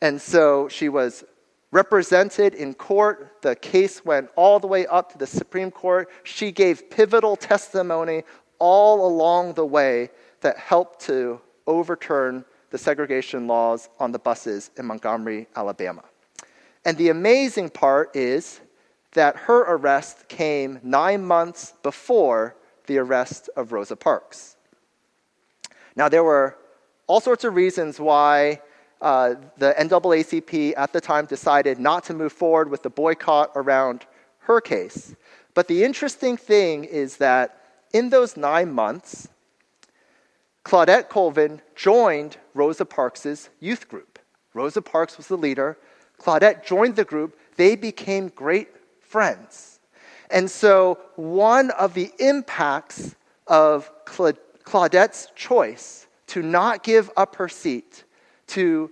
And 0.01 0.21
so 0.21 0.67
she 0.67 0.89
was 0.89 1.23
represented 1.71 2.53
in 2.53 2.73
court. 2.73 3.41
The 3.41 3.55
case 3.55 4.03
went 4.03 4.29
all 4.35 4.59
the 4.59 4.67
way 4.67 4.85
up 4.87 5.11
to 5.13 5.17
the 5.17 5.27
Supreme 5.27 5.71
Court. 5.71 6.09
She 6.23 6.51
gave 6.51 6.89
pivotal 6.89 7.37
testimony 7.37 8.23
all 8.59 9.07
along 9.07 9.53
the 9.53 9.65
way 9.65 10.09
that 10.41 10.57
helped 10.57 10.99
to 11.01 11.39
overturn 11.65 12.43
the 12.69 12.77
segregation 12.77 13.47
laws 13.47 13.89
on 13.99 14.11
the 14.11 14.19
buses 14.19 14.71
in 14.77 14.85
Montgomery, 14.85 15.47
Alabama. 15.55 16.03
And 16.83 16.97
the 16.97 17.09
amazing 17.09 17.69
part 17.69 18.13
is 18.15 18.59
that 19.13 19.35
her 19.37 19.61
arrest 19.61 20.27
came 20.27 20.79
nine 20.83 21.23
months 21.23 21.73
before 21.81 22.55
the 22.85 22.97
arrest 22.97 23.49
of 23.55 23.71
Rosa 23.71 23.95
Parks. 23.95 24.55
Now, 25.95 26.09
there 26.09 26.23
were 26.23 26.57
all 27.07 27.19
sorts 27.19 27.43
of 27.43 27.55
reasons 27.55 27.99
why 27.99 28.61
uh, 29.01 29.35
the 29.57 29.73
NAACP 29.77 30.73
at 30.77 30.93
the 30.93 31.01
time 31.01 31.25
decided 31.25 31.79
not 31.79 32.03
to 32.05 32.13
move 32.13 32.31
forward 32.31 32.69
with 32.69 32.83
the 32.83 32.89
boycott 32.89 33.51
around 33.55 34.05
her 34.39 34.61
case. 34.61 35.15
But 35.53 35.67
the 35.67 35.83
interesting 35.83 36.37
thing 36.37 36.85
is 36.85 37.17
that 37.17 37.61
in 37.91 38.09
those 38.09 38.37
nine 38.37 38.71
months, 38.71 39.27
Claudette 40.63 41.09
Colvin 41.09 41.61
joined 41.75 42.37
Rosa 42.53 42.85
Parks' 42.85 43.49
youth 43.59 43.89
group. 43.89 44.19
Rosa 44.53 44.81
Parks 44.81 45.17
was 45.17 45.27
the 45.27 45.37
leader. 45.37 45.77
Claudette 46.17 46.65
joined 46.65 46.95
the 46.95 47.03
group. 47.03 47.37
They 47.57 47.75
became 47.75 48.29
great 48.29 48.69
friends. 49.01 49.72
And 50.33 50.49
so, 50.49 50.97
one 51.15 51.69
of 51.69 51.93
the 51.93 52.11
impacts 52.17 53.15
of 53.45 53.89
Claudette's 54.03 55.27
choice 55.35 56.07
to 56.27 56.41
not 56.41 56.81
give 56.81 57.11
up 57.15 57.35
her 57.35 57.47
seat, 57.47 58.03
to 58.47 58.89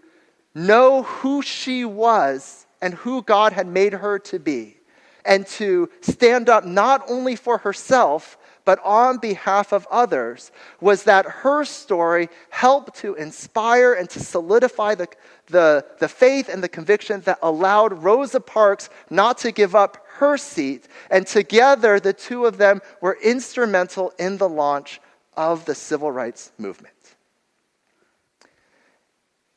know 0.53 1.01
who 1.01 1.41
she 1.41 1.83
was 1.83 2.67
and 2.79 2.93
who 2.93 3.23
God 3.23 3.53
had 3.53 3.65
made 3.65 3.93
her 3.93 4.19
to 4.19 4.37
be, 4.37 4.77
and 5.25 5.47
to 5.47 5.89
stand 6.01 6.47
up 6.47 6.63
not 6.63 7.03
only 7.09 7.35
for 7.35 7.57
herself, 7.57 8.37
but 8.63 8.79
on 8.83 9.17
behalf 9.17 9.73
of 9.73 9.87
others, 9.89 10.51
was 10.79 11.03
that 11.03 11.25
her 11.25 11.65
story 11.65 12.29
helped 12.51 12.97
to 12.97 13.15
inspire 13.15 13.93
and 13.93 14.07
to 14.11 14.19
solidify 14.19 14.93
the, 14.93 15.07
the, 15.47 15.83
the 15.97 16.07
faith 16.07 16.49
and 16.49 16.63
the 16.63 16.69
conviction 16.69 17.21
that 17.21 17.39
allowed 17.41 18.03
Rosa 18.03 18.39
Parks 18.39 18.91
not 19.09 19.39
to 19.39 19.51
give 19.51 19.73
up 19.73 20.05
her 20.21 20.37
seat. 20.37 20.87
And 21.09 21.25
together, 21.25 21.99
the 21.99 22.13
two 22.13 22.45
of 22.45 22.57
them 22.57 22.79
were 23.01 23.17
instrumental 23.23 24.13
in 24.19 24.37
the 24.37 24.47
launch 24.47 25.01
of 25.35 25.65
the 25.65 25.73
civil 25.73 26.11
rights 26.11 26.51
movement. 26.59 26.93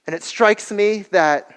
And 0.07 0.17
it 0.17 0.23
strikes 0.23 0.73
me 0.73 1.05
that 1.11 1.55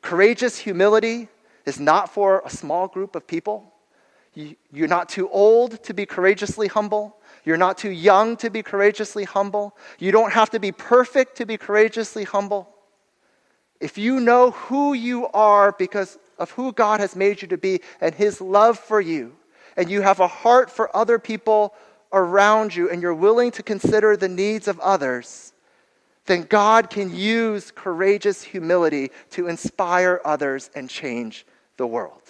courageous 0.00 0.56
humility 0.56 1.28
is 1.66 1.78
not 1.78 2.12
for 2.12 2.42
a 2.44 2.50
small 2.50 2.88
group 2.88 3.14
of 3.14 3.26
people. 3.26 3.74
You're 4.72 4.88
not 4.88 5.10
too 5.10 5.28
old 5.28 5.82
to 5.84 5.92
be 5.92 6.06
courageously 6.06 6.68
humble. 6.68 7.18
You're 7.44 7.58
not 7.58 7.76
too 7.76 7.90
young 7.90 8.36
to 8.38 8.48
be 8.48 8.62
courageously 8.62 9.24
humble. 9.24 9.76
You 9.98 10.10
don't 10.10 10.32
have 10.32 10.48
to 10.50 10.58
be 10.58 10.72
perfect 10.72 11.36
to 11.36 11.44
be 11.44 11.58
courageously 11.58 12.24
humble. 12.24 12.68
If 13.78 13.98
you 13.98 14.20
know 14.20 14.52
who 14.52 14.94
you 14.94 15.26
are 15.28 15.72
because 15.72 16.18
of 16.38 16.50
who 16.52 16.72
God 16.72 17.00
has 17.00 17.16
made 17.16 17.42
you 17.42 17.48
to 17.48 17.58
be 17.58 17.80
and 18.00 18.14
His 18.14 18.40
love 18.40 18.78
for 18.78 19.00
you, 19.00 19.36
and 19.76 19.90
you 19.90 20.00
have 20.02 20.20
a 20.20 20.28
heart 20.28 20.70
for 20.70 20.94
other 20.96 21.18
people 21.18 21.74
around 22.12 22.74
you, 22.74 22.90
and 22.90 23.02
you're 23.02 23.14
willing 23.14 23.50
to 23.52 23.62
consider 23.62 24.16
the 24.16 24.28
needs 24.28 24.66
of 24.66 24.80
others, 24.80 25.52
then 26.26 26.42
God 26.42 26.90
can 26.90 27.14
use 27.14 27.70
courageous 27.70 28.42
humility 28.42 29.10
to 29.30 29.48
inspire 29.48 30.20
others 30.24 30.70
and 30.74 30.88
change 30.88 31.46
the 31.76 31.86
world. 31.86 32.22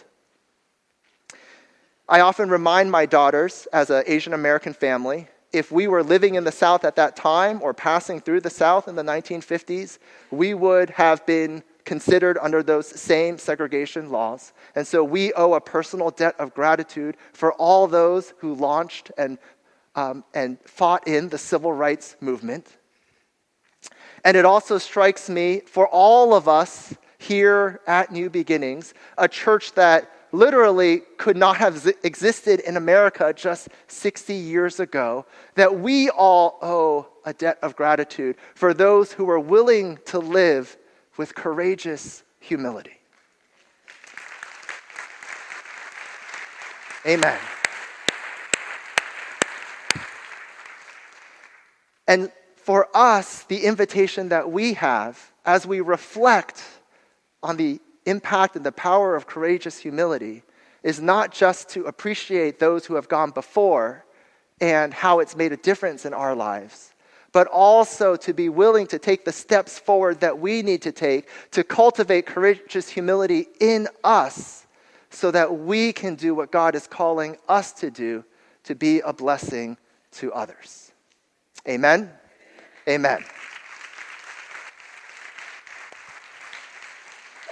I 2.08 2.20
often 2.20 2.48
remind 2.48 2.90
my 2.90 3.06
daughters, 3.06 3.66
as 3.72 3.90
an 3.90 4.04
Asian 4.06 4.32
American 4.32 4.72
family, 4.72 5.28
if 5.52 5.72
we 5.72 5.88
were 5.88 6.02
living 6.02 6.36
in 6.36 6.44
the 6.44 6.52
South 6.52 6.84
at 6.84 6.96
that 6.96 7.16
time 7.16 7.60
or 7.62 7.74
passing 7.74 8.20
through 8.20 8.40
the 8.40 8.50
South 8.50 8.88
in 8.88 8.94
the 8.94 9.02
1950s, 9.02 9.98
we 10.30 10.54
would 10.54 10.90
have 10.90 11.24
been 11.26 11.62
considered 11.88 12.36
under 12.42 12.62
those 12.62 12.86
same 12.86 13.38
segregation 13.38 14.10
laws. 14.10 14.52
And 14.74 14.86
so 14.86 15.02
we 15.02 15.32
owe 15.32 15.54
a 15.54 15.60
personal 15.60 16.10
debt 16.10 16.34
of 16.38 16.52
gratitude 16.52 17.16
for 17.32 17.54
all 17.54 17.86
those 17.86 18.34
who 18.40 18.52
launched 18.54 19.10
and, 19.16 19.38
um, 19.94 20.22
and 20.34 20.58
fought 20.66 21.08
in 21.08 21.30
the 21.30 21.38
civil 21.38 21.72
rights 21.72 22.14
movement. 22.20 22.76
And 24.22 24.36
it 24.36 24.44
also 24.44 24.76
strikes 24.76 25.30
me 25.30 25.60
for 25.60 25.88
all 25.88 26.34
of 26.34 26.46
us 26.46 26.94
here 27.16 27.80
at 27.86 28.12
New 28.12 28.28
Beginnings, 28.28 28.92
a 29.16 29.26
church 29.26 29.72
that 29.72 30.12
literally 30.30 31.00
could 31.16 31.38
not 31.38 31.56
have 31.56 31.90
existed 32.04 32.60
in 32.60 32.76
America 32.76 33.32
just 33.34 33.70
60 33.86 34.34
years 34.34 34.78
ago, 34.78 35.24
that 35.54 35.80
we 35.80 36.10
all 36.10 36.58
owe 36.60 37.06
a 37.24 37.32
debt 37.32 37.58
of 37.62 37.74
gratitude 37.76 38.36
for 38.54 38.74
those 38.74 39.10
who 39.10 39.24
were 39.24 39.40
willing 39.40 39.98
to 40.04 40.18
live 40.18 40.76
with 41.18 41.34
courageous 41.34 42.22
humility. 42.40 42.98
Amen. 47.06 47.38
And 52.06 52.32
for 52.56 52.88
us, 52.94 53.42
the 53.44 53.64
invitation 53.64 54.30
that 54.30 54.50
we 54.50 54.74
have 54.74 55.30
as 55.44 55.66
we 55.66 55.80
reflect 55.80 56.64
on 57.42 57.56
the 57.56 57.80
impact 58.06 58.56
and 58.56 58.64
the 58.64 58.72
power 58.72 59.14
of 59.14 59.26
courageous 59.26 59.78
humility 59.78 60.42
is 60.82 61.00
not 61.00 61.32
just 61.32 61.68
to 61.70 61.84
appreciate 61.84 62.58
those 62.58 62.86
who 62.86 62.94
have 62.94 63.08
gone 63.08 63.30
before 63.30 64.04
and 64.60 64.94
how 64.94 65.20
it's 65.20 65.36
made 65.36 65.52
a 65.52 65.56
difference 65.56 66.04
in 66.04 66.14
our 66.14 66.34
lives, 66.34 66.92
but 67.38 67.46
also 67.46 68.16
to 68.16 68.34
be 68.34 68.48
willing 68.48 68.84
to 68.84 68.98
take 68.98 69.24
the 69.24 69.30
steps 69.30 69.78
forward 69.78 70.18
that 70.18 70.36
we 70.36 70.60
need 70.60 70.82
to 70.82 70.90
take 70.90 71.28
to 71.52 71.62
cultivate 71.62 72.26
courageous 72.26 72.88
humility 72.88 73.46
in 73.60 73.86
us 74.02 74.66
so 75.10 75.30
that 75.30 75.56
we 75.56 75.92
can 75.92 76.16
do 76.16 76.34
what 76.34 76.50
God 76.50 76.74
is 76.74 76.88
calling 76.88 77.36
us 77.48 77.70
to 77.74 77.92
do 77.92 78.24
to 78.64 78.74
be 78.74 78.98
a 79.02 79.12
blessing 79.12 79.76
to 80.10 80.32
others. 80.32 80.90
Amen. 81.68 82.10
Amen. 82.88 83.24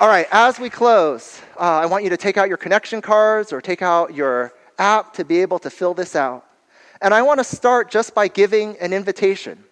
All 0.00 0.08
right, 0.08 0.26
as 0.32 0.58
we 0.58 0.68
close, 0.68 1.40
uh, 1.56 1.60
I 1.60 1.86
want 1.86 2.02
you 2.02 2.10
to 2.10 2.16
take 2.16 2.36
out 2.36 2.48
your 2.48 2.58
connection 2.58 3.00
cards 3.00 3.52
or 3.52 3.60
take 3.60 3.82
out 3.82 4.12
your 4.12 4.52
app 4.80 5.14
to 5.14 5.24
be 5.24 5.42
able 5.42 5.60
to 5.60 5.70
fill 5.70 5.94
this 5.94 6.16
out. 6.16 6.44
And 7.00 7.14
I 7.14 7.22
want 7.22 7.38
to 7.38 7.44
start 7.44 7.88
just 7.88 8.16
by 8.16 8.26
giving 8.26 8.76
an 8.78 8.92
invitation. 8.92 9.62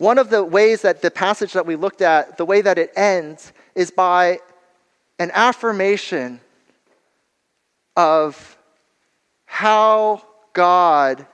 One 0.00 0.16
of 0.16 0.30
the 0.30 0.42
ways 0.42 0.80
that 0.80 1.02
the 1.02 1.10
passage 1.10 1.52
that 1.52 1.66
we 1.66 1.76
looked 1.76 2.00
at, 2.00 2.38
the 2.38 2.46
way 2.46 2.62
that 2.62 2.78
it 2.78 2.90
ends, 2.96 3.52
is 3.74 3.90
by 3.90 4.38
an 5.18 5.30
affirmation 5.34 6.40
of 7.98 8.56
how 9.44 10.22
God 10.54 11.26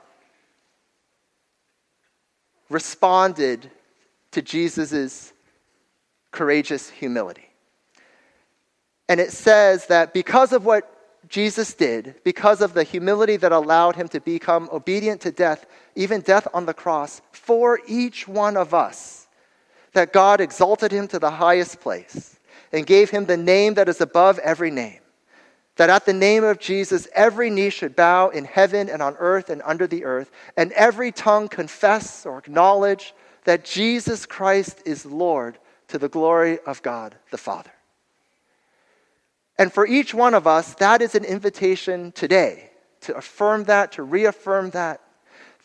responded 2.68 3.70
to 4.32 4.42
Jesus' 4.42 5.32
courageous 6.32 6.90
humility. 6.90 7.48
And 9.08 9.20
it 9.20 9.30
says 9.30 9.86
that 9.86 10.12
because 10.12 10.52
of 10.52 10.64
what 10.64 10.92
Jesus 11.28 11.72
did, 11.72 12.16
because 12.24 12.60
of 12.60 12.74
the 12.74 12.82
humility 12.82 13.36
that 13.36 13.52
allowed 13.52 13.94
him 13.94 14.08
to 14.08 14.20
become 14.20 14.68
obedient 14.72 15.20
to 15.20 15.30
death, 15.30 15.66
even 15.96 16.20
death 16.20 16.46
on 16.54 16.66
the 16.66 16.74
cross, 16.74 17.20
for 17.32 17.80
each 17.88 18.28
one 18.28 18.56
of 18.56 18.72
us, 18.72 19.26
that 19.92 20.12
God 20.12 20.40
exalted 20.40 20.92
him 20.92 21.08
to 21.08 21.18
the 21.18 21.30
highest 21.30 21.80
place 21.80 22.38
and 22.72 22.86
gave 22.86 23.10
him 23.10 23.24
the 23.24 23.36
name 23.36 23.74
that 23.74 23.88
is 23.88 24.00
above 24.00 24.38
every 24.40 24.70
name. 24.70 25.00
That 25.76 25.90
at 25.90 26.06
the 26.06 26.12
name 26.12 26.44
of 26.44 26.58
Jesus, 26.58 27.08
every 27.14 27.50
knee 27.50 27.70
should 27.70 27.96
bow 27.96 28.28
in 28.28 28.44
heaven 28.44 28.88
and 28.88 29.02
on 29.02 29.16
earth 29.18 29.50
and 29.50 29.62
under 29.64 29.86
the 29.86 30.04
earth, 30.04 30.30
and 30.56 30.72
every 30.72 31.12
tongue 31.12 31.48
confess 31.48 32.24
or 32.24 32.38
acknowledge 32.38 33.14
that 33.44 33.64
Jesus 33.64 34.26
Christ 34.26 34.82
is 34.84 35.06
Lord 35.06 35.58
to 35.88 35.98
the 35.98 36.08
glory 36.08 36.58
of 36.66 36.82
God 36.82 37.14
the 37.30 37.38
Father. 37.38 37.70
And 39.58 39.72
for 39.72 39.86
each 39.86 40.12
one 40.12 40.34
of 40.34 40.46
us, 40.46 40.74
that 40.74 41.00
is 41.00 41.14
an 41.14 41.24
invitation 41.24 42.12
today 42.12 42.70
to 43.02 43.16
affirm 43.16 43.64
that, 43.64 43.92
to 43.92 44.02
reaffirm 44.02 44.70
that, 44.70 45.00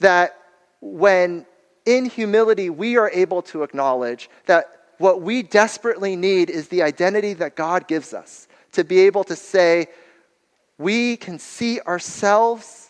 that 0.01 0.37
when 0.81 1.45
in 1.85 2.05
humility 2.05 2.69
we 2.69 2.97
are 2.97 3.09
able 3.11 3.41
to 3.41 3.63
acknowledge 3.63 4.29
that 4.45 4.65
what 4.97 5.21
we 5.21 5.41
desperately 5.41 6.15
need 6.15 6.49
is 6.49 6.67
the 6.67 6.83
identity 6.83 7.33
that 7.33 7.55
God 7.55 7.87
gives 7.87 8.13
us, 8.13 8.47
to 8.73 8.83
be 8.83 8.99
able 8.99 9.23
to 9.25 9.35
say, 9.35 9.87
we 10.77 11.17
can 11.17 11.39
see 11.39 11.79
ourselves, 11.81 12.89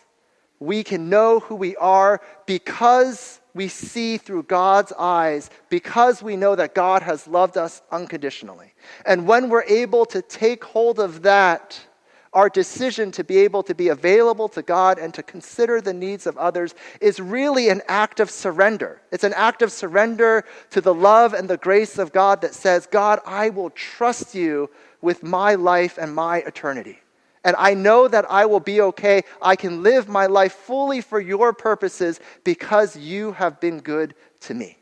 we 0.60 0.84
can 0.84 1.08
know 1.08 1.40
who 1.40 1.54
we 1.54 1.74
are 1.76 2.20
because 2.46 3.40
we 3.54 3.68
see 3.68 4.16
through 4.16 4.44
God's 4.44 4.92
eyes 4.92 5.50
because 5.68 6.22
we 6.22 6.36
know 6.36 6.54
that 6.54 6.74
God 6.74 7.02
has 7.02 7.26
loved 7.26 7.56
us 7.56 7.82
unconditionally. 7.90 8.72
And 9.04 9.26
when 9.26 9.48
we're 9.48 9.64
able 9.64 10.06
to 10.06 10.22
take 10.22 10.64
hold 10.64 10.98
of 10.98 11.22
that, 11.22 11.78
our 12.32 12.48
decision 12.48 13.10
to 13.12 13.24
be 13.24 13.38
able 13.38 13.62
to 13.64 13.74
be 13.74 13.88
available 13.88 14.48
to 14.50 14.62
God 14.62 14.98
and 14.98 15.12
to 15.14 15.22
consider 15.22 15.80
the 15.80 15.92
needs 15.92 16.26
of 16.26 16.38
others 16.38 16.74
is 17.00 17.20
really 17.20 17.68
an 17.68 17.82
act 17.88 18.20
of 18.20 18.30
surrender. 18.30 19.00
It's 19.10 19.24
an 19.24 19.34
act 19.34 19.62
of 19.62 19.70
surrender 19.70 20.44
to 20.70 20.80
the 20.80 20.94
love 20.94 21.34
and 21.34 21.48
the 21.48 21.56
grace 21.56 21.98
of 21.98 22.12
God 22.12 22.40
that 22.40 22.54
says, 22.54 22.86
God, 22.86 23.20
I 23.26 23.50
will 23.50 23.70
trust 23.70 24.34
you 24.34 24.70
with 25.00 25.22
my 25.22 25.54
life 25.54 25.98
and 25.98 26.14
my 26.14 26.38
eternity 26.38 27.02
and 27.44 27.56
I 27.58 27.74
know 27.74 28.08
that 28.08 28.30
I 28.30 28.46
will 28.46 28.60
be 28.60 28.80
okay. 28.80 29.22
I 29.40 29.56
can 29.56 29.82
live 29.82 30.08
my 30.08 30.26
life 30.26 30.52
fully 30.52 31.00
for 31.00 31.20
your 31.20 31.52
purposes 31.52 32.20
because 32.44 32.96
you 32.96 33.32
have 33.32 33.60
been 33.60 33.80
good 33.80 34.14
to 34.42 34.54
me. 34.54 34.78